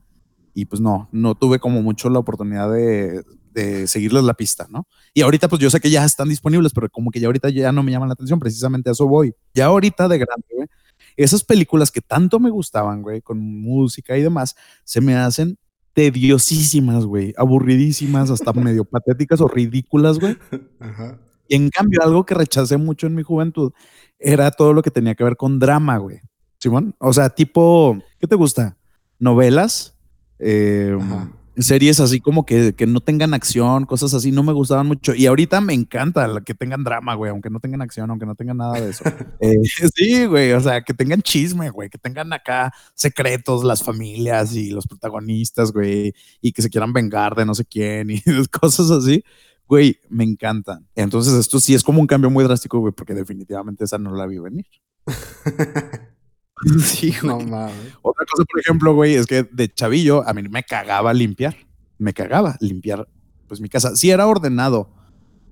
[0.55, 4.87] y pues no, no tuve como mucho la oportunidad de, de, seguirles la pista, ¿no?
[5.15, 7.73] Y ahorita pues yo sé que ya están disponibles, pero como que ya ahorita ya
[7.73, 9.35] no me llaman la atención, precisamente a eso voy.
[9.55, 10.69] Ya ahorita de grande,
[11.17, 15.59] esas películas que tanto me gustaban, güey, con música y demás, se me hacen
[15.95, 20.37] tediosísimas, güey, aburridísimas, hasta medio patéticas o ridículas, güey.
[21.49, 23.73] Y en cambio, algo que rechacé mucho en mi juventud
[24.19, 26.21] era todo lo que tenía que ver con drama, güey.
[26.59, 28.77] Simón, o sea, tipo, ¿qué te gusta?
[29.19, 29.99] Novelas,
[30.39, 30.97] eh,
[31.57, 35.15] series así como que, que, no tengan acción, cosas así, no me gustaban mucho.
[35.15, 38.57] Y ahorita me encanta que tengan drama, güey, aunque no tengan acción, aunque no tengan
[38.57, 39.05] nada de eso.
[39.41, 39.57] Eh,
[39.95, 44.71] sí, güey, o sea, que tengan chisme, güey, que tengan acá secretos, las familias y
[44.71, 48.23] los protagonistas, güey, y que se quieran vengar de no sé quién y
[48.61, 49.25] cosas así.
[49.67, 50.87] Güey, me encantan.
[50.95, 54.27] Entonces, esto sí es como un cambio muy drástico, güey, porque definitivamente esa no la
[54.27, 54.67] vi venir.
[56.81, 57.94] Sí, No mames.
[58.03, 61.57] Otra cosa, por ejemplo, güey, es que de chavillo a mí me cagaba limpiar.
[61.98, 63.09] Me cagaba limpiar,
[63.46, 63.94] pues mi casa.
[63.96, 64.90] Sí era ordenado,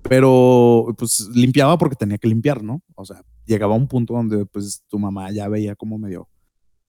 [0.01, 2.81] pero pues limpiaba porque tenía que limpiar, ¿no?
[2.95, 6.27] O sea, llegaba a un punto donde pues tu mamá ya veía como medio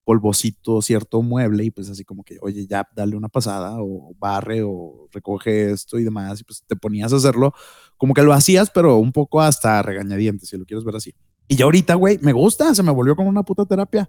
[0.04, 4.62] polvosito cierto mueble y pues así como que, oye, ya dale una pasada o barre
[4.64, 7.52] o recoge esto y demás y pues te ponías a hacerlo
[7.96, 11.14] como que lo hacías, pero un poco hasta regañadientes, si lo quieres ver así.
[11.48, 14.09] Y ya ahorita, güey, me gusta, se me volvió como una puta terapia.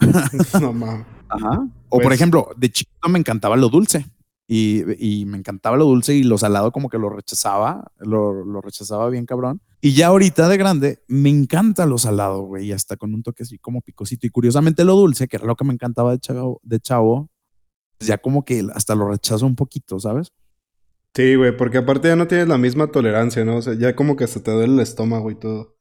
[0.60, 1.06] no mames.
[1.28, 1.66] Ajá.
[1.88, 4.06] O por pues ejemplo, de chiquito me encantaba lo dulce.
[4.46, 9.24] Y, me encantaba lo dulce y lo salado como que lo rechazaba, lo, rechazaba bien
[9.24, 9.62] cabrón.
[9.80, 13.58] Y ya ahorita de grande me encanta lo salado, güey, hasta con un toque así
[13.58, 14.26] como picosito.
[14.26, 17.30] Y curiosamente lo dulce, que era lo que me encantaba de chavo, de chavo
[17.98, 20.32] pues ya como que hasta lo rechazo un poquito, ¿sabes?
[21.14, 23.56] Sí, güey, porque aparte ya no tienes la misma tolerancia, ¿no?
[23.56, 25.73] O sea, ya como que se te duele el estómago y todo.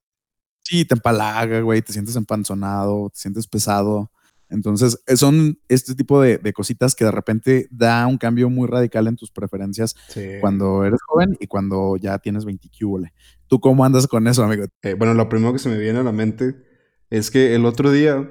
[0.63, 4.10] Sí, te empalaga, güey, te sientes empanzonado, te sientes pesado.
[4.49, 9.08] Entonces, eh, son este tipo de, cositas que de repente da un cambio muy radical
[9.08, 9.95] en tus preferencias
[10.41, 12.69] cuando eres joven y cuando ya tienes 20
[13.47, 14.65] ¿Tú cómo andas con eso, amigo?
[14.84, 16.56] Eh, bueno, lo primero que se me viene a la mente
[17.10, 18.30] es que el otro día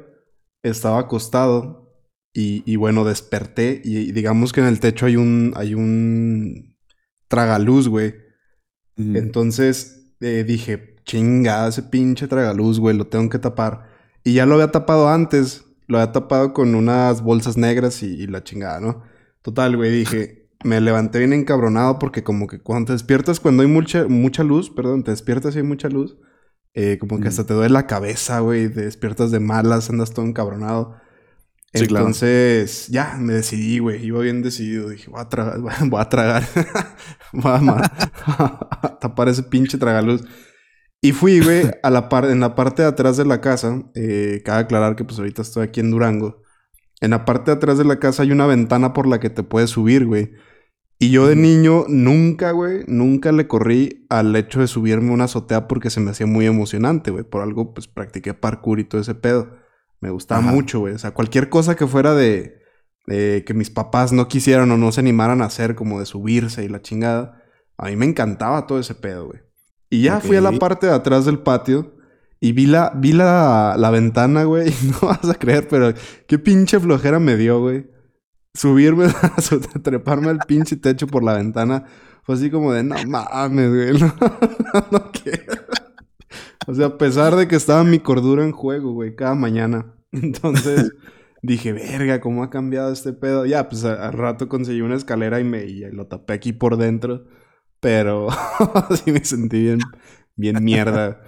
[0.63, 1.83] estaba acostado
[2.35, 6.77] y, bueno, desperté y, digamos que en el techo hay un, hay un
[7.29, 8.15] tragaluz, güey.
[8.97, 13.91] Entonces eh, dije, chinga, ese pinche tragaluz, güey, lo tengo que tapar.
[14.25, 18.43] Y ya lo había tapado antes, lo había tapado con unas bolsas negras y, la
[18.45, 19.03] chingada, ¿no?
[19.43, 23.69] Total, güey, dije, me levanté bien encabronado porque como que cuando te despiertas, cuando hay
[23.69, 26.17] mucha, mucha luz, perdón, te despiertas y hay mucha luz,
[26.75, 30.25] eh, como que hasta te duele la cabeza, güey, te despiertas de malas, andas todo
[30.25, 30.97] encabronado.
[31.73, 34.05] Entonces, ya, me decidí, güey.
[34.05, 34.91] Iba bien decidido.
[34.91, 36.45] Dije, voy a tragar, voy a tragar.
[37.33, 40.25] voy a, tapar ese pinche tragaluz.
[41.05, 43.83] Y fui, güey, a la en la parte de atrás de la casa.
[43.97, 46.43] Eh, cabe aclarar que pues ahorita estoy aquí en Durango.
[47.01, 49.43] En la parte de atrás de la casa hay una ventana por la que te
[49.43, 50.31] puedes subir, güey.
[51.01, 55.25] Y yo de niño nunca, güey, nunca le corrí al hecho de subirme a una
[55.25, 57.25] azotea porque se me hacía muy emocionante, güey.
[57.25, 59.57] Por algo, pues practiqué parkour y todo ese pedo.
[60.01, 60.95] Me gustaba mucho, güey.
[60.95, 62.61] O sea, cualquier cosa que fuera de,
[63.09, 66.63] de, que mis papás no quisieran o no se animaran a hacer, como de subirse
[66.63, 67.43] y la chingada.
[67.77, 69.41] A mí me encantaba todo ese pedo, güey.
[69.93, 71.93] Y ya fui a la parte de atrás del patio
[72.41, 74.73] y vi la, vi la, la ventana, güey.
[75.03, 75.93] No vas a creer, pero
[76.27, 77.91] qué pinche flojera me dio, güey.
[78.55, 79.09] Subirme,
[79.83, 81.85] treparme al pinche techo por la ventana.
[82.23, 84.01] Fue así como de, no mames, güey.
[84.73, 85.61] No, no, quiero.
[86.67, 89.95] O sea, a pesar de que estaba mi cordura en juego, güey, cada mañana.
[90.11, 90.91] Entonces
[91.43, 93.45] dije, verga, ¿cómo ha cambiado este pedo?
[93.45, 97.27] Ya, pues al rato conseguí una escalera y me y lo tapé aquí por dentro.
[97.83, 98.29] Pero
[99.05, 99.81] sí me sentí bien,
[100.37, 101.21] bien mierda.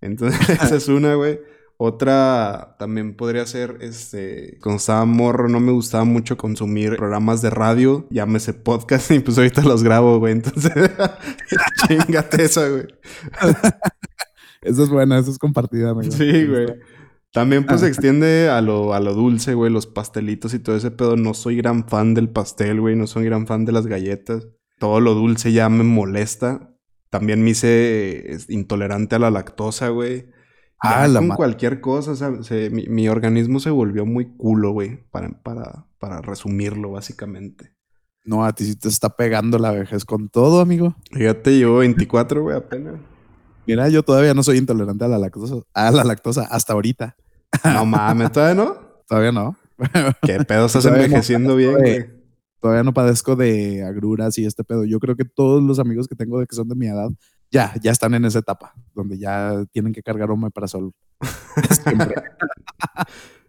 [0.00, 1.40] Entonces, esa es una, güey.
[1.78, 7.50] Otra también podría ser, este, cuando estaba morro no me gustaba mucho consumir programas de
[7.50, 10.34] radio, llámese podcast, y pues ahorita los grabo, güey.
[10.34, 10.72] Entonces,
[11.88, 12.86] chingate esa, güey.
[14.62, 16.12] Eso es buena, eso es compartida, amigo.
[16.12, 16.68] Sí, güey.
[17.32, 20.92] También pues se extiende a lo, a lo dulce, güey, los pastelitos y todo ese
[20.92, 21.16] pedo.
[21.16, 24.46] No soy gran fan del pastel, güey, no soy gran fan de las galletas
[24.78, 26.72] todo lo dulce ya me molesta.
[27.10, 30.26] También me hice intolerante a la lactosa, güey.
[30.82, 32.30] Ah, con cualquier cosa, o sea,
[32.70, 37.72] mi, organismo se volvió muy culo, güey, para, para, para resumirlo, básicamente.
[38.24, 40.94] No, a ti sí te está pegando la vejez con todo, amigo.
[41.12, 42.96] Fíjate, yo 24, güey, apenas.
[43.66, 47.16] Mira, yo todavía no soy intolerante a la lactosa, a la lactosa hasta ahorita.
[47.64, 48.76] No mames, ¿todavía no?
[49.08, 49.56] Todavía no.
[50.22, 52.15] ¿Qué pedo estás envejeciendo bien, güey?
[52.60, 54.84] Todavía no padezco de agruras y este pedo.
[54.84, 57.10] Yo creo que todos los amigos que tengo de que son de mi edad
[57.50, 60.92] ya, ya están en esa etapa donde ya tienen que cargar un para sol.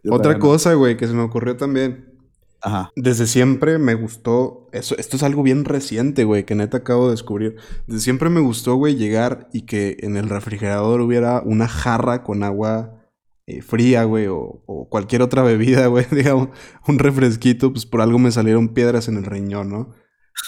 [0.09, 2.13] Otra cosa, güey, que se me ocurrió también.
[2.61, 2.91] Ajá.
[2.95, 7.11] Desde siempre me gustó, eso, esto es algo bien reciente, güey, que neta acabo de
[7.11, 7.55] descubrir.
[7.85, 12.43] Desde siempre me gustó, güey, llegar y que en el refrigerador hubiera una jarra con
[12.43, 12.96] agua
[13.47, 16.49] eh, fría, güey, o, cualquier otra bebida, güey, digamos,
[16.87, 19.95] un refresquito, pues por algo me salieron piedras en el riñón, ¿no?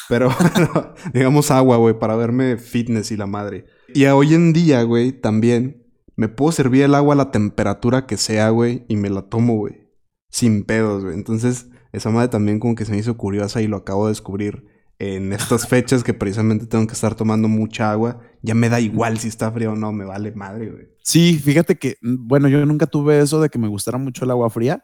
[0.09, 0.29] Pero,
[1.13, 3.65] digamos agua, güey, para verme fitness y la madre.
[3.93, 8.17] Y hoy en día, güey, también me puedo servir el agua a la temperatura que
[8.17, 9.87] sea, güey, y me la tomo, güey.
[10.29, 11.15] Sin pedos, güey.
[11.15, 14.65] Entonces, esa madre también como que se me hizo curiosa y lo acabo de descubrir
[14.99, 18.19] en estas fechas que precisamente tengo que estar tomando mucha agua.
[18.41, 20.89] Ya me da igual si está frío o no, me vale madre, güey.
[21.01, 24.31] Sí, fíjate que, mm, bueno, yo nunca tuve eso de que me gustara mucho el
[24.31, 24.83] agua fría,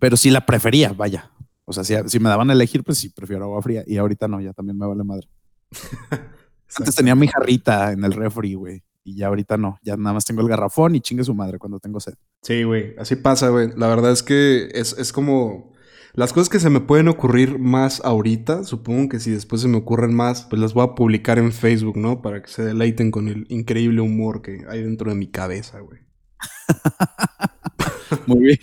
[0.00, 1.30] pero sí la prefería, vaya.
[1.64, 3.84] O sea, si, me daban a elegir, pues sí, prefiero agua fría.
[3.86, 5.28] Y ahorita no, ya también me vale madre.
[6.76, 8.82] Antes tenía mi jarrita en el refri, güey.
[9.04, 9.78] Y ya ahorita no.
[9.82, 12.14] Ya nada más tengo el garrafón y chingue su madre cuando tengo sed.
[12.42, 12.94] Sí, güey.
[12.98, 13.70] Así pasa, güey.
[13.76, 15.72] La verdad es que es, es como
[16.18, 19.76] las cosas que se me pueden ocurrir más ahorita, supongo que si después se me
[19.76, 22.22] ocurren más, pues las voy a publicar en Facebook, ¿no?
[22.22, 26.00] Para que se deleiten con el increíble humor que hay dentro de mi cabeza, güey.
[28.26, 28.58] Muy bien.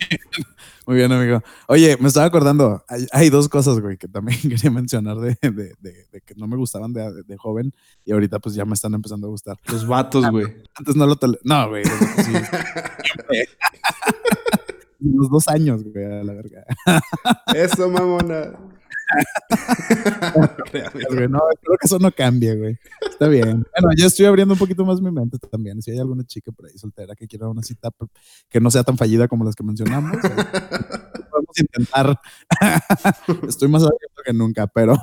[0.86, 1.42] Muy bien, amigo.
[1.66, 5.34] Oye, me estaba acordando, hay, dos cosas, güey, que también quería mencionar de,
[6.26, 7.72] que no me gustaban de, joven
[8.04, 9.56] y ahorita pues ya me están empezando a gustar.
[9.64, 10.46] Los vatos, güey.
[10.74, 11.18] Antes no lo...
[11.42, 11.84] No, güey.
[15.12, 16.64] Unos dos años, güey, a la verga.
[17.54, 18.52] Eso, mamona.
[21.28, 22.78] no, creo que eso no cambia, güey.
[23.08, 23.64] Está bien.
[23.80, 25.80] Bueno, ya estoy abriendo un poquito más mi mente también.
[25.82, 27.90] Si hay alguna chica por ahí soltera que quiera una cita
[28.48, 32.20] que no sea tan fallida como las que mencionamos, podemos intentar.
[33.48, 34.96] estoy más abierto que nunca, pero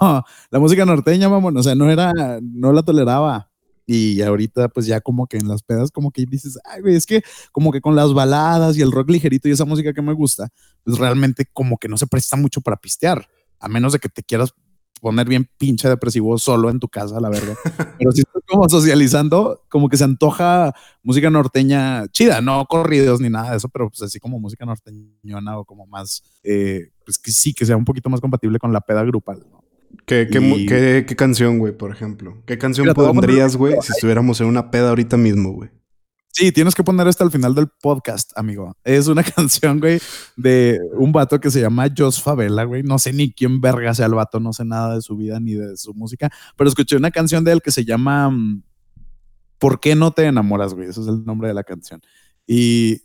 [0.50, 2.12] la música norteña, mamón, o sea, no era,
[2.42, 3.50] no la toleraba.
[3.86, 7.06] Y ahorita, pues ya como que en las pedas, como que dices, ay, güey, es
[7.06, 7.22] que
[7.52, 10.50] como que con las baladas y el rock ligerito y esa música que me gusta,
[10.84, 13.28] pues realmente como que no se presta mucho para pistear,
[13.60, 14.54] a menos de que te quieras
[15.04, 17.56] poner bien pinche depresivo solo en tu casa, la verga.
[18.00, 20.74] Pero si estás como socializando, como que se antoja
[21.04, 25.58] música norteña chida, no corridos ni nada de eso, pero pues así como música norteñona
[25.58, 28.82] o como más, eh, pues que sí, que sea un poquito más compatible con la
[28.82, 29.63] peda grupal, ¿no?
[30.06, 32.42] ¿Qué, qué, qué, canción, güey, por ejemplo?
[32.46, 35.70] ¿Qué canción pondrías, güey, si estuviéramos en una peda ahorita mismo, güey?
[36.36, 38.76] Sí, tienes que poner esto al final del podcast, amigo.
[38.84, 40.00] Es una canción, güey,
[40.36, 42.82] de un vato que se llama Jos Favela, güey.
[42.82, 45.54] No sé ni quién verga sea el vato, no sé nada de su vida ni
[45.54, 48.64] de su música, pero escuché una canción de él que se llama mm,
[49.64, 50.90] ¿Por qué no te enamoras, güey?
[50.90, 52.02] Ese es el nombre de la canción.
[52.46, 53.04] Y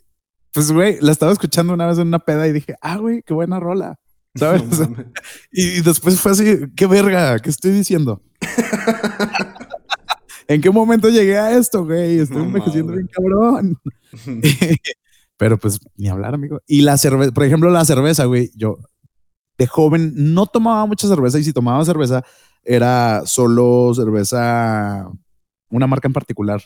[0.52, 3.32] pues, güey, la estaba escuchando una vez en una peda y dije, ah, güey, qué
[3.32, 4.00] buena rola.
[4.38, 4.62] ¿Sabes?
[5.52, 6.44] y después fue así,
[6.76, 8.22] qué verga, ¿qué estoy diciendo?
[10.48, 12.20] ¿En qué momento llegué a esto, güey?
[12.20, 13.78] Estoy envejeciendo bien cabrón.
[15.36, 16.60] Pero pues ni hablar, amigo.
[16.66, 18.78] Y la cerveza, por ejemplo, la cerveza, güey, yo
[19.58, 22.24] de joven no tomaba mucha cerveza y si tomaba cerveza
[22.64, 25.08] era solo cerveza,
[25.68, 26.62] una marca en particular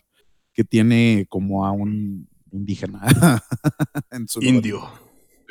[0.52, 3.00] que tiene como a un indígena
[4.10, 4.88] en su indio.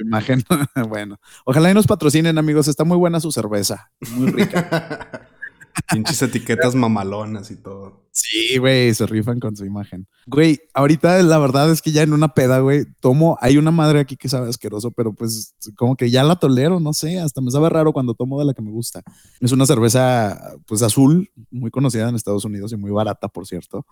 [0.02, 0.44] Imagen.
[0.90, 2.68] bueno, ojalá y nos patrocinen, amigos.
[2.68, 5.30] Está muy buena su cerveza, muy rica.
[5.92, 8.02] Pinches etiquetas mamalonas y todo.
[8.12, 10.06] Sí, güey, se rifan con su imagen.
[10.28, 14.02] Güey, ahorita la verdad es que ya en una peda, güey, tomo, hay una madre
[14.02, 17.52] aquí que sabe asqueroso, pero pues como que ya la tolero, no sé, hasta me
[17.52, 19.02] sabe raro cuando tomo de la que me gusta.
[19.40, 23.86] Es una cerveza, pues azul, muy conocida en Estados Unidos y muy barata, por cierto.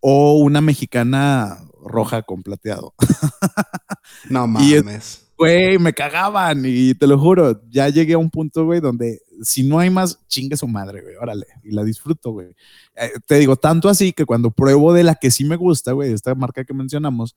[0.00, 2.94] O una mexicana roja con plateado.
[4.28, 5.26] No mames.
[5.38, 9.62] Güey, me cagaban y te lo juro, ya llegué a un punto, güey, donde si
[9.62, 12.54] no hay más, chingue su madre, güey, órale, y la disfruto, güey.
[12.94, 16.12] Eh, te digo, tanto así que cuando pruebo de la que sí me gusta, güey,
[16.12, 17.36] esta marca que mencionamos,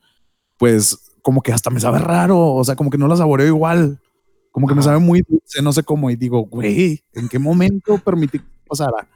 [0.57, 4.01] pues como que hasta me sabe raro, o sea, como que no la saboreo igual,
[4.51, 7.97] como que me sabe muy dulce, no sé cómo, y digo, güey, ¿en qué momento
[7.99, 9.07] permití que pasara?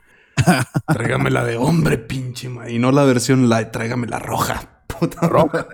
[0.87, 5.67] tráigame la de hombre, pinche, y no la versión light, tráigame la roja, puta roja.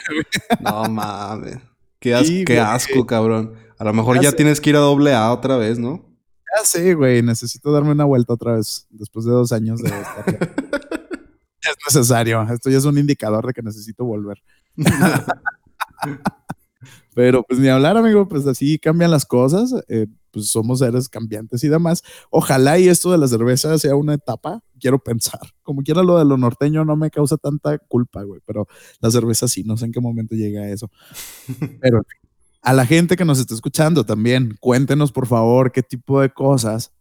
[0.60, 1.58] no mames.
[1.98, 3.54] Qué, asco, cabrón.
[3.78, 6.04] A lo mejor ya, tienes que ir a doble A otra vez, ¿no?
[6.56, 7.22] Ya sé, güey.
[7.22, 10.24] Necesito darme una vuelta otra vez después de dos años de estar
[11.60, 12.42] Es necesario.
[12.50, 14.42] Esto ya es un indicador de que necesito volver.
[17.14, 19.74] Pero pues ni hablar, amigo, pues así cambian las cosas.
[19.88, 22.02] Eh, pues somos seres cambiantes y demás.
[22.30, 25.40] Ojalá y esto de la cerveza sea una etapa, quiero pensar.
[25.62, 28.66] Como quiera lo de lo norteño no me causa tanta culpa, güey, pero
[29.00, 30.90] la cerveza sí, no sé en qué momento llega a eso.
[31.80, 32.02] pero
[32.62, 36.92] a la gente que nos está escuchando también, cuéntenos por favor qué tipo de cosas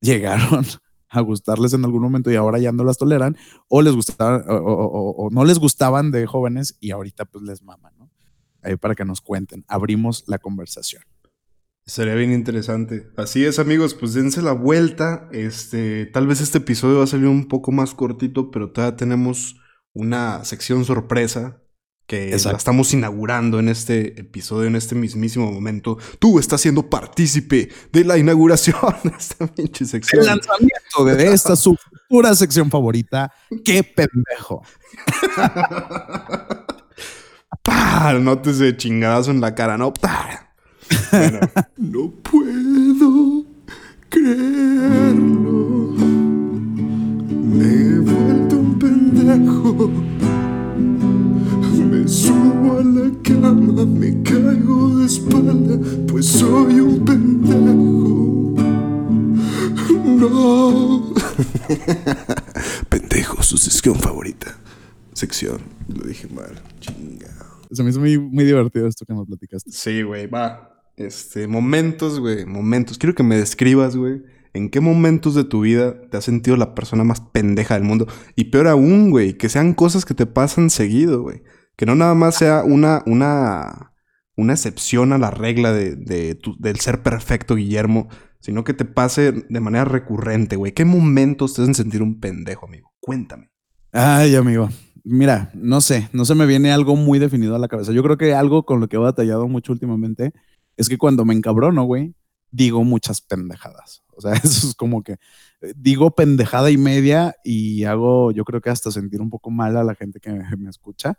[0.00, 0.64] llegaron
[1.08, 3.36] a gustarles en algún momento y ahora ya no las toleran,
[3.68, 7.99] o les gustaban, o, no les gustaban de jóvenes y ahorita pues les maman.
[8.62, 11.02] Ahí para que nos cuenten, abrimos la conversación.
[11.86, 13.08] Sería bien interesante.
[13.16, 15.28] Así es, amigos, pues dense la vuelta.
[15.32, 19.56] Este, tal vez este episodio va a salir un poco más cortito, pero todavía tenemos
[19.92, 21.60] una sección sorpresa
[22.10, 25.96] que la estamos inaugurando en este episodio, en este mismísimo momento.
[26.18, 30.20] Tú estás siendo partícipe de la inauguración de esta pinche sección.
[30.22, 33.32] El lanzamiento de esta su futura sección favorita.
[33.64, 34.62] ¡Qué pendejo!
[37.62, 38.14] ¡Pah!
[38.14, 39.92] Nótese chingadazo en la cara, ¿no?
[39.92, 40.50] ¡Pah!
[41.76, 43.44] no puedo
[44.08, 45.94] creerlo.
[47.30, 49.90] Me he vuelto un pendejo.
[51.90, 58.54] Me subo a la cama, me caigo de espalda, pues soy un pendejo.
[60.04, 61.14] No.
[62.88, 64.56] pendejo, su sección favorita.
[65.12, 67.39] Sección, lo dije mal, chingado.
[67.70, 69.70] Se me hizo muy, muy divertido esto que me platicaste.
[69.70, 70.70] Sí, güey, va.
[70.96, 72.98] Este, momentos, güey, momentos.
[72.98, 76.74] Quiero que me describas, güey, en qué momentos de tu vida te has sentido la
[76.74, 78.06] persona más pendeja del mundo.
[78.36, 81.42] Y peor aún, güey, que sean cosas que te pasan seguido, güey.
[81.76, 83.92] Que no nada más sea una, una,
[84.36, 85.96] una excepción a la regla de,
[86.58, 88.08] del ser perfecto, Guillermo,
[88.40, 90.72] sino que te pase de manera recurrente, güey.
[90.72, 92.92] ¿Qué momentos te hacen sentir un pendejo, amigo?
[93.00, 93.50] Cuéntame.
[93.92, 94.68] Ay, amigo.
[95.04, 97.92] Mira, no sé, no se me viene algo muy definido a la cabeza.
[97.92, 100.32] Yo creo que algo con lo que he batallado mucho últimamente
[100.76, 102.14] es que cuando me encabrono, güey,
[102.50, 104.02] digo muchas pendejadas.
[104.14, 105.12] O sea, eso es como que
[105.60, 109.76] eh, digo pendejada y media y hago, yo creo que hasta sentir un poco mal
[109.76, 111.18] a la gente que me, escucha.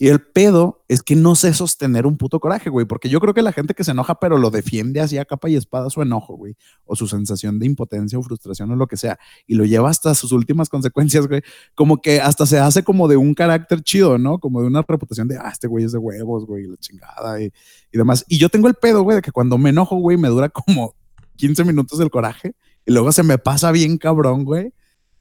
[0.00, 3.34] Y el pedo es que no sé sostener un puto coraje, güey, porque yo creo
[3.34, 6.00] que la gente que se enoja pero lo defiende así a capa y espada su
[6.02, 9.18] enojo, güey, o su sensación de impotencia o frustración o lo que sea,
[9.48, 11.42] y lo lleva hasta sus últimas consecuencias, güey,
[11.74, 14.38] como que hasta se hace como de un carácter chido, ¿no?
[14.38, 17.46] Como de una reputación de, ah, este güey es de huevos, güey, la chingada y,
[17.92, 18.24] y demás.
[18.28, 20.94] Y yo tengo el pedo, güey, de que cuando me enojo, güey, me dura como
[21.36, 22.54] 15 minutos el coraje
[22.86, 24.72] y luego se me pasa bien cabrón, güey.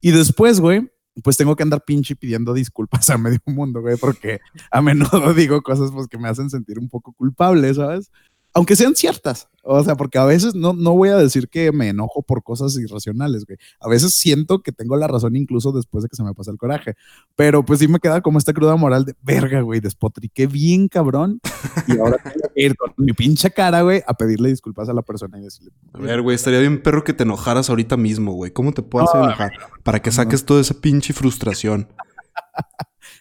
[0.01, 0.87] Y después, güey,
[1.23, 4.39] pues tengo que andar pinche pidiendo disculpas a medio mundo, güey, porque
[4.71, 8.11] a menudo digo cosas pues que me hacen sentir un poco culpable, ¿sabes?
[8.57, 9.47] Aunque sean ciertas.
[9.61, 12.75] O sea, porque a veces no, no voy a decir que me enojo por cosas
[12.75, 13.59] irracionales, güey.
[13.79, 16.57] A veces siento que tengo la razón incluso después de que se me pasa el
[16.57, 16.95] coraje.
[17.35, 21.39] Pero pues sí me queda como esta cruda moral de verga, güey, despotriqué bien cabrón.
[21.85, 25.03] Y ahora tengo que ir con mi pinche cara, güey, a pedirle disculpas a la
[25.03, 25.71] persona y decirle.
[25.93, 28.49] A ver, güey, estaría bien perro que te enojaras ahorita mismo, güey.
[28.49, 29.51] ¿Cómo te puedes enojar?
[29.83, 31.87] Para que saques toda esa pinche frustración.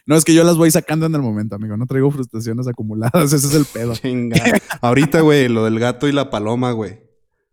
[0.07, 1.75] No, es que yo las voy sacando en el momento, amigo.
[1.75, 3.13] No traigo frustraciones acumuladas.
[3.33, 3.93] Ese es el pedo.
[3.93, 4.41] Chinga.
[4.81, 7.01] Ahorita, güey, lo del gato y la paloma, güey.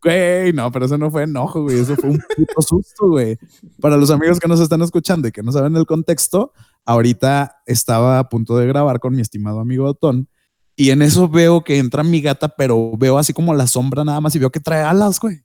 [0.01, 1.81] Güey, no, pero eso no fue enojo, güey.
[1.81, 3.37] Eso fue un puto susto, güey.
[3.81, 6.53] Para los amigos que nos están escuchando y que no saben el contexto,
[6.85, 10.29] ahorita estaba a punto de grabar con mi estimado amigo Otón.
[10.77, 14.21] Y en eso veo que entra mi gata, pero veo así como la sombra nada
[14.21, 15.41] más y veo que trae alas, güey.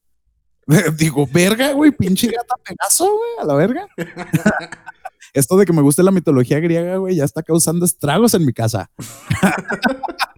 [0.97, 3.87] Digo, verga, güey, pinche gata pegazo, güey, a la verga.
[5.33, 8.53] esto de que me guste la mitología griega, güey, ya está causando estragos en mi
[8.53, 8.89] casa.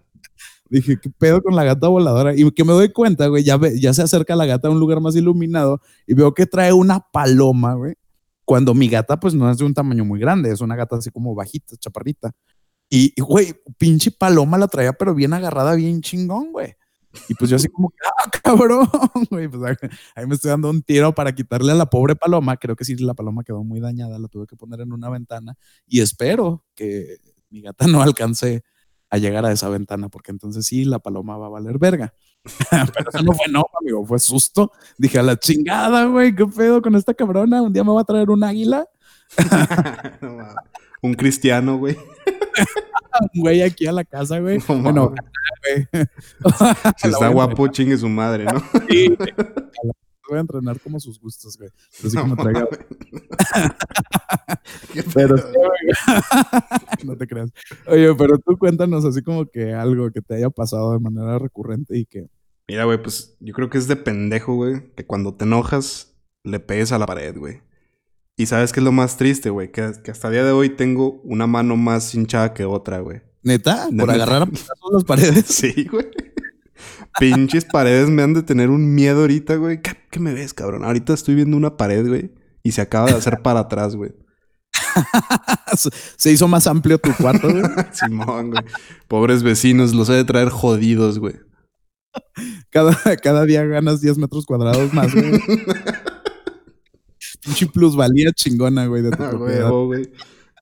[0.70, 2.34] Dije, ¿qué pedo con la gata voladora?
[2.34, 5.00] Y que me doy cuenta, güey, ya, ya se acerca la gata a un lugar
[5.00, 7.94] más iluminado y veo que trae una paloma, güey.
[8.44, 11.10] Cuando mi gata, pues no es de un tamaño muy grande, es una gata así
[11.10, 12.32] como bajita, chaparrita.
[12.88, 16.74] Y, güey, pinche paloma la traía, pero bien agarrada, bien chingón, güey.
[17.28, 18.88] Y pues yo así como, ah, cabrón,
[19.30, 19.78] güey, pues
[20.14, 22.56] ahí me estoy dando un tiro para quitarle a la pobre paloma.
[22.56, 25.56] Creo que sí, la paloma quedó muy dañada, la tuve que poner en una ventana
[25.86, 27.18] y espero que
[27.50, 28.62] mi gata no alcance
[29.10, 32.14] a llegar a esa ventana, porque entonces sí, la paloma va a valer verga.
[32.70, 34.72] Pero eso no fue no, amigo, fue susto.
[34.96, 38.04] Dije, a la chingada, güey, qué pedo con esta cabrona, un día me va a
[38.04, 38.86] traer un águila.
[41.02, 41.96] un cristiano, güey.
[43.34, 44.58] Güey aquí a la casa, güey.
[44.66, 45.88] bueno, güey.
[46.96, 48.62] si está guapo, chingue su madre, ¿no?
[48.88, 49.16] sí,
[50.32, 51.70] voy a entrenar como sus gustos, güey.
[51.98, 52.66] Pero sí como traiga.
[55.14, 55.36] pero
[57.04, 57.50] no te creas.
[57.86, 61.98] Oye, pero tú cuéntanos así como que algo que te haya pasado de manera recurrente
[61.98, 62.28] y que.
[62.68, 66.60] Mira, güey, pues yo creo que es de pendejo, güey, que cuando te enojas le
[66.60, 67.60] pegues a la pared, güey.
[68.36, 71.20] Y sabes qué es lo más triste, güey, que, hasta el día de hoy tengo
[71.22, 73.20] una mano más hinchada que otra, güey.
[73.42, 73.88] ¿Neta?
[73.96, 74.48] ¿Por agarrar a
[74.92, 75.44] las paredes?
[75.48, 76.06] Sí, güey.
[77.18, 79.80] Pinches paredes me han de tener un miedo ahorita, güey.
[79.82, 80.84] ¿Qué, me ves, cabrón?
[80.84, 82.32] Ahorita estoy viendo una pared, güey.
[82.62, 84.12] Y se acaba de hacer para atrás, güey.
[86.16, 87.62] se hizo más amplio tu cuarto, güey.
[87.92, 88.64] Simón, güey.
[89.08, 91.34] Pobres vecinos, los he de traer jodidos, güey.
[92.70, 95.40] Cada, cada día ganas 10 metros cuadrados más, güey.
[97.42, 100.08] Pinche plusvalía chingona, güey, de tu ah, güey.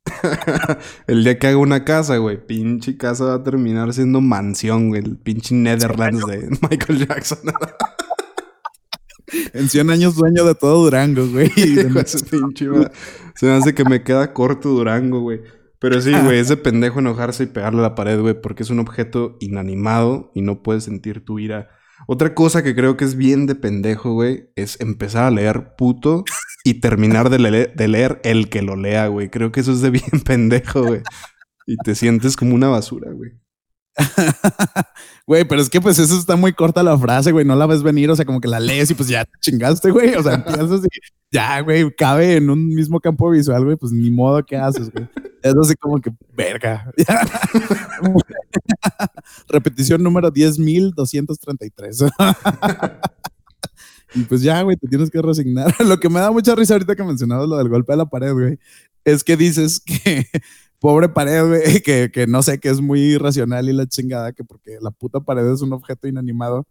[1.06, 5.02] el día que haga una casa, güey, pinche casa va a terminar siendo mansión, güey.
[5.02, 7.38] El pinche Netherlands de Michael Jackson.
[9.52, 11.50] en 100 años dueño de todo Durango, güey.
[13.34, 15.42] Se me hace que me queda corto Durango, güey.
[15.78, 18.80] Pero sí, güey, ese pendejo enojarse y pegarle a la pared, güey, porque es un
[18.80, 21.68] objeto inanimado y no puedes sentir tu ira
[22.06, 26.24] otra cosa que creo que es bien de pendejo, güey, es empezar a leer puto
[26.64, 29.30] y terminar de, leer el que lo lea, güey.
[29.30, 31.02] Creo que eso es de bien pendejo, güey.
[31.66, 33.32] Y te sientes como una basura, güey.
[35.26, 37.44] Güey, pero es que pues eso está muy corta la frase, güey.
[37.44, 39.92] No la ves venir, o sea, como que la lees y pues ya te chingaste,
[39.92, 40.14] güey.
[40.14, 40.88] O sea, empiezas y
[41.30, 43.76] ya, güey, cabe en un mismo campo visual, güey.
[43.76, 45.06] Pues ni modo que haces, güey.
[45.42, 46.90] Es así como que, verga.
[49.48, 52.10] Repetición número 10.233.
[54.14, 55.74] y pues ya, güey, te tienes que resignar.
[55.80, 58.32] Lo que me da mucha risa ahorita que mencionabas lo del golpe de la pared,
[58.32, 58.58] güey,
[59.04, 60.26] es que dices que
[60.78, 64.44] pobre pared, güey, que, que, no sé, que es muy irracional y la chingada, que
[64.44, 66.66] porque la puta pared es un objeto inanimado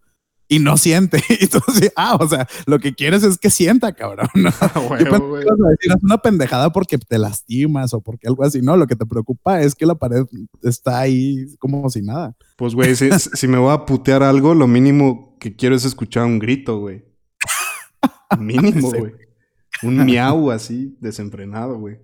[0.49, 1.23] y no siente.
[1.39, 1.59] Y tú
[1.95, 4.27] ah, o sea, lo que quieres es que sienta, cabrón.
[4.33, 4.49] ¿no?
[4.49, 8.75] es una pendejada porque te lastimas o porque algo así, ¿no?
[8.75, 10.25] Lo que te preocupa es que la pared
[10.63, 12.35] está ahí como si nada.
[12.57, 16.25] Pues, güey, si, si me voy a putear algo, lo mínimo que quiero es escuchar
[16.25, 17.08] un grito, güey.
[18.39, 19.13] Mínimo, güey.
[19.83, 21.99] Un miau así, desenfrenado, güey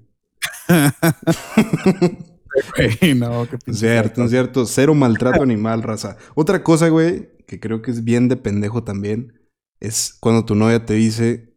[3.15, 4.65] no, qué Cierto, cierto.
[4.65, 6.17] Cero maltrato animal, raza.
[6.35, 9.33] Otra cosa, güey, que creo que es bien de pendejo también,
[9.79, 11.55] es cuando tu novia te dice,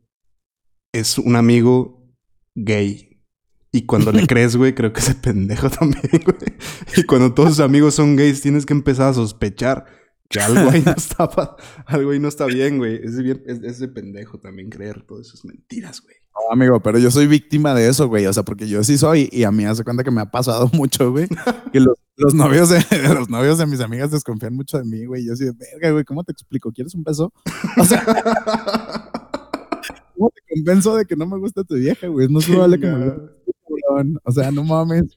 [0.93, 2.07] es un amigo
[2.55, 3.23] gay.
[3.71, 6.57] Y cuando le crees, güey, creo que ese pendejo también, güey.
[6.97, 9.87] Y cuando todos sus amigos son gays, tienes que empezar a sospechar
[10.29, 11.29] que algo ahí no está,
[11.87, 13.01] algo ahí no está bien, güey.
[13.03, 16.16] Es, bien, es, de pendejo también creer todas esas mentiras, güey.
[16.35, 18.26] No, amigo, pero yo soy víctima de eso, güey.
[18.26, 20.68] O sea, porque yo sí soy, y a mí hace cuenta que me ha pasado
[20.74, 21.29] mucho, güey.
[21.72, 25.26] que los, novios de, los novios de mis amigas desconfían mucho de mí, güey.
[25.26, 26.72] Yo soy de verga, güey, ¿cómo te explico?
[26.72, 27.33] ¿Quieres un beso?
[27.79, 28.05] O sea.
[30.14, 32.29] ¿Cómo te convenzo de que no me gusta tu vieja, güey?
[32.29, 35.16] No es probable que me guste, O sea, no mames.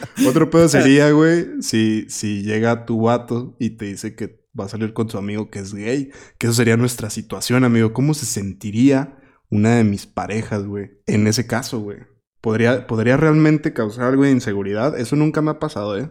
[0.28, 4.68] Otro pedo sería, güey, si, si llega tu vato y te dice que va a
[4.68, 6.10] salir con su amigo que es gay.
[6.38, 7.92] Que eso sería nuestra situación, amigo.
[7.92, 9.18] ¿Cómo se sentiría
[9.50, 10.90] una de mis parejas, güey?
[11.06, 11.98] En ese caso, güey.
[12.40, 14.98] ¿Podría, ¿Podría realmente causar algo de inseguridad?
[14.98, 16.10] Eso nunca me ha pasado, ¿eh?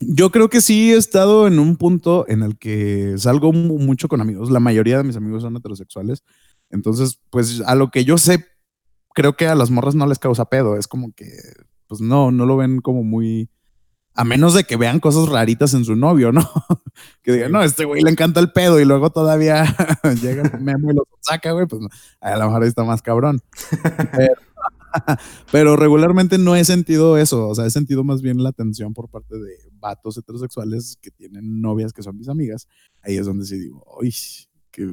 [0.00, 4.20] Yo creo que sí he estado en un punto en el que salgo mucho con
[4.20, 4.50] amigos.
[4.50, 6.22] La mayoría de mis amigos son heterosexuales.
[6.70, 8.44] Entonces, pues a lo que yo sé,
[9.14, 10.76] creo que a las morras no les causa pedo.
[10.76, 11.30] Es como que,
[11.86, 13.50] pues no, no lo ven como muy...
[14.14, 16.40] A menos de que vean cosas raritas en su novio, ¿no?
[17.22, 19.64] que digan, no, este güey le encanta el pedo y luego todavía
[20.22, 21.82] llega Memo y lo saca, güey, pues
[22.20, 23.42] a lo mejor está más cabrón.
[25.52, 29.10] Pero regularmente no he sentido eso, o sea, he sentido más bien la atención por
[29.10, 32.66] parte de vatos heterosexuales que tienen novias que son mis amigas.
[33.02, 34.14] Ahí es donde sí digo, uy,
[34.76, 34.86] que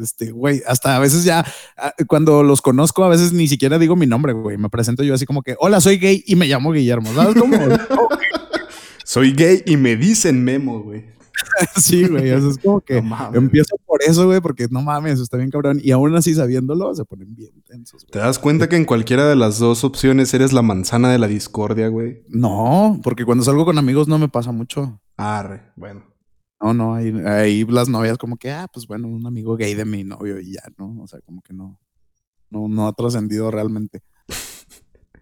[0.00, 1.44] este güey, hasta a veces ya
[1.76, 4.56] ah, cuando los conozco, a veces ni siquiera digo mi nombre, güey.
[4.56, 7.12] Me presento yo así como que, hola, soy gay y me llamo Guillermo.
[7.14, 7.56] ¿Sabes cómo?
[9.04, 11.12] soy gay y me dicen Memo, güey.
[11.76, 15.80] sí, güey, es como que empiezo por eso, güey, porque no mames, está bien cabrón.
[15.82, 19.34] Y aún así sabiéndolo, se ponen bien tensos, ¿Te das cuenta que en cualquiera de
[19.34, 22.22] las dos opciones eres la manzana de la discordia, güey?
[22.28, 25.00] No, porque cuando salgo con amigos no me pasa mucho.
[25.16, 26.13] Arre, bueno.
[26.60, 29.84] No, no, ahí, ahí las novias como que, ah, pues bueno, un amigo gay de
[29.84, 31.02] mi novio y ya, ¿no?
[31.02, 31.78] O sea, como que no,
[32.50, 34.02] no, no ha trascendido realmente.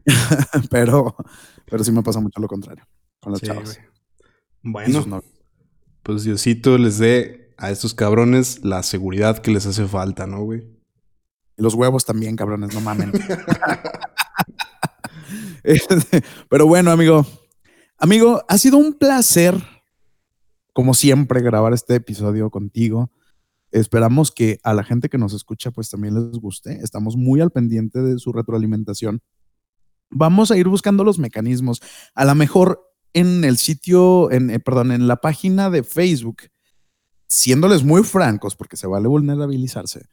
[0.70, 1.16] pero,
[1.66, 2.85] pero sí me pasa mucho lo contrario
[3.20, 3.80] con las chavas.
[4.62, 5.22] Bueno,
[6.03, 10.62] pues Diosito les dé a estos cabrones la seguridad que les hace falta, ¿no, güey?
[11.57, 13.12] Los huevos también, cabrones, no mamen.
[15.62, 17.26] Este, pero bueno, amigo.
[17.99, 19.55] Amigo, ha sido un placer,
[20.73, 23.11] como siempre, grabar este episodio contigo.
[23.70, 26.81] Esperamos que a la gente que nos escucha, pues también les guste.
[26.83, 29.23] Estamos muy al pendiente de su retroalimentación.
[30.11, 31.81] Vamos a ir buscando los mecanismos.
[32.14, 32.81] A lo mejor
[33.14, 36.43] en el sitio, en, eh, perdón, en la página de Facebook,
[37.29, 40.07] siéndoles muy francos, porque se vale vulnerabilizarse,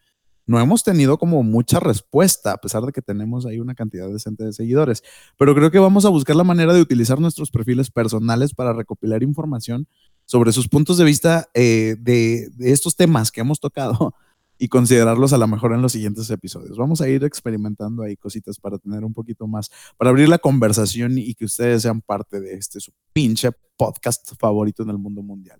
[0.49, 4.43] no hemos tenido como mucha respuesta, a pesar de que tenemos ahí una cantidad decente
[4.43, 5.03] de seguidores.
[5.37, 9.21] Pero creo que vamos a buscar la manera de utilizar nuestros perfiles personales para recopilar
[9.21, 9.87] información
[10.29, 14.13] sobre sus puntos de vista eh, de, de estos temas que hemos tocado
[14.59, 16.77] y considerarlos a lo mejor en los siguientes episodios.
[16.77, 21.17] Vamos a ir experimentando ahí cositas para tener un poquito más, para abrir la conversación
[21.17, 25.59] y que ustedes sean parte de este su pinche podcast favorito en el mundo mundial.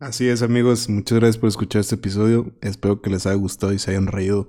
[0.00, 0.88] Así es, amigos.
[0.88, 2.58] Muchas gracias por escuchar este episodio.
[2.60, 4.48] Espero que les haya gustado y se hayan reído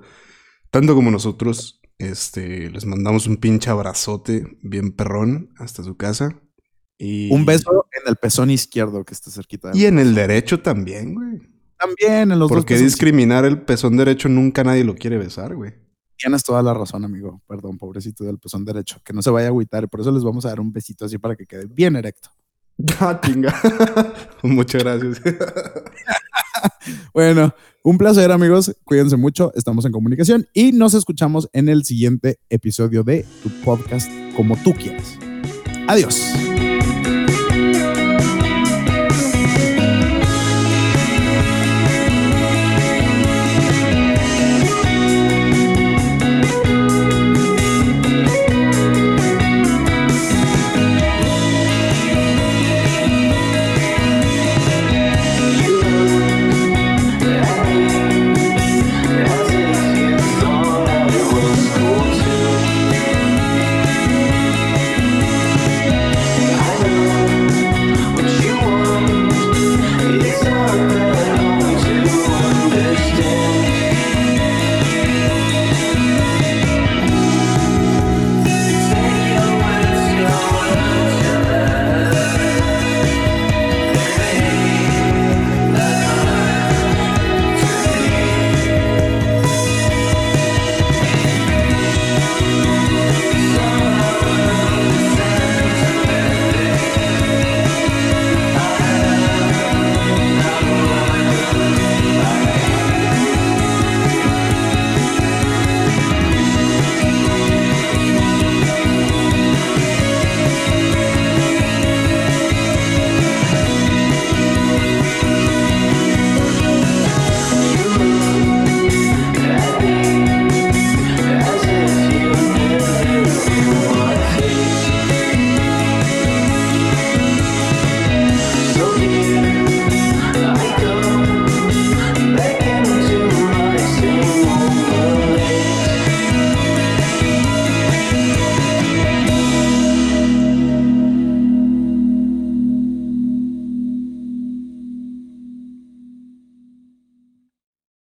[0.71, 1.79] tanto como nosotros.
[1.99, 6.41] Este, les mandamos un pinche abrazote bien perrón hasta su casa.
[6.97, 7.31] Y...
[7.31, 9.71] Un beso en el pezón izquierdo que está cerquita.
[9.73, 11.41] y en el derecho también, güey.
[11.77, 14.29] También en los ¿Por qué discriminar el pezón derecho?
[14.29, 15.73] Nunca nadie lo quiere besar, güey.
[16.15, 17.41] Tienes toda la razón, amigo.
[17.47, 19.01] Perdón, pobrecito del pezón derecho.
[19.03, 19.89] Que no se vaya a agüitar.
[19.89, 22.29] Por eso les vamos a dar un besito así para que quede bien erecto.
[22.99, 23.53] Ah, chinga.
[24.43, 25.21] Muchas gracias.
[27.13, 28.75] bueno, un placer, amigos.
[28.83, 29.51] Cuídense mucho.
[29.55, 34.73] Estamos en comunicación y nos escuchamos en el siguiente episodio de tu podcast como tú
[34.73, 35.17] quieras.
[35.87, 36.33] Adiós.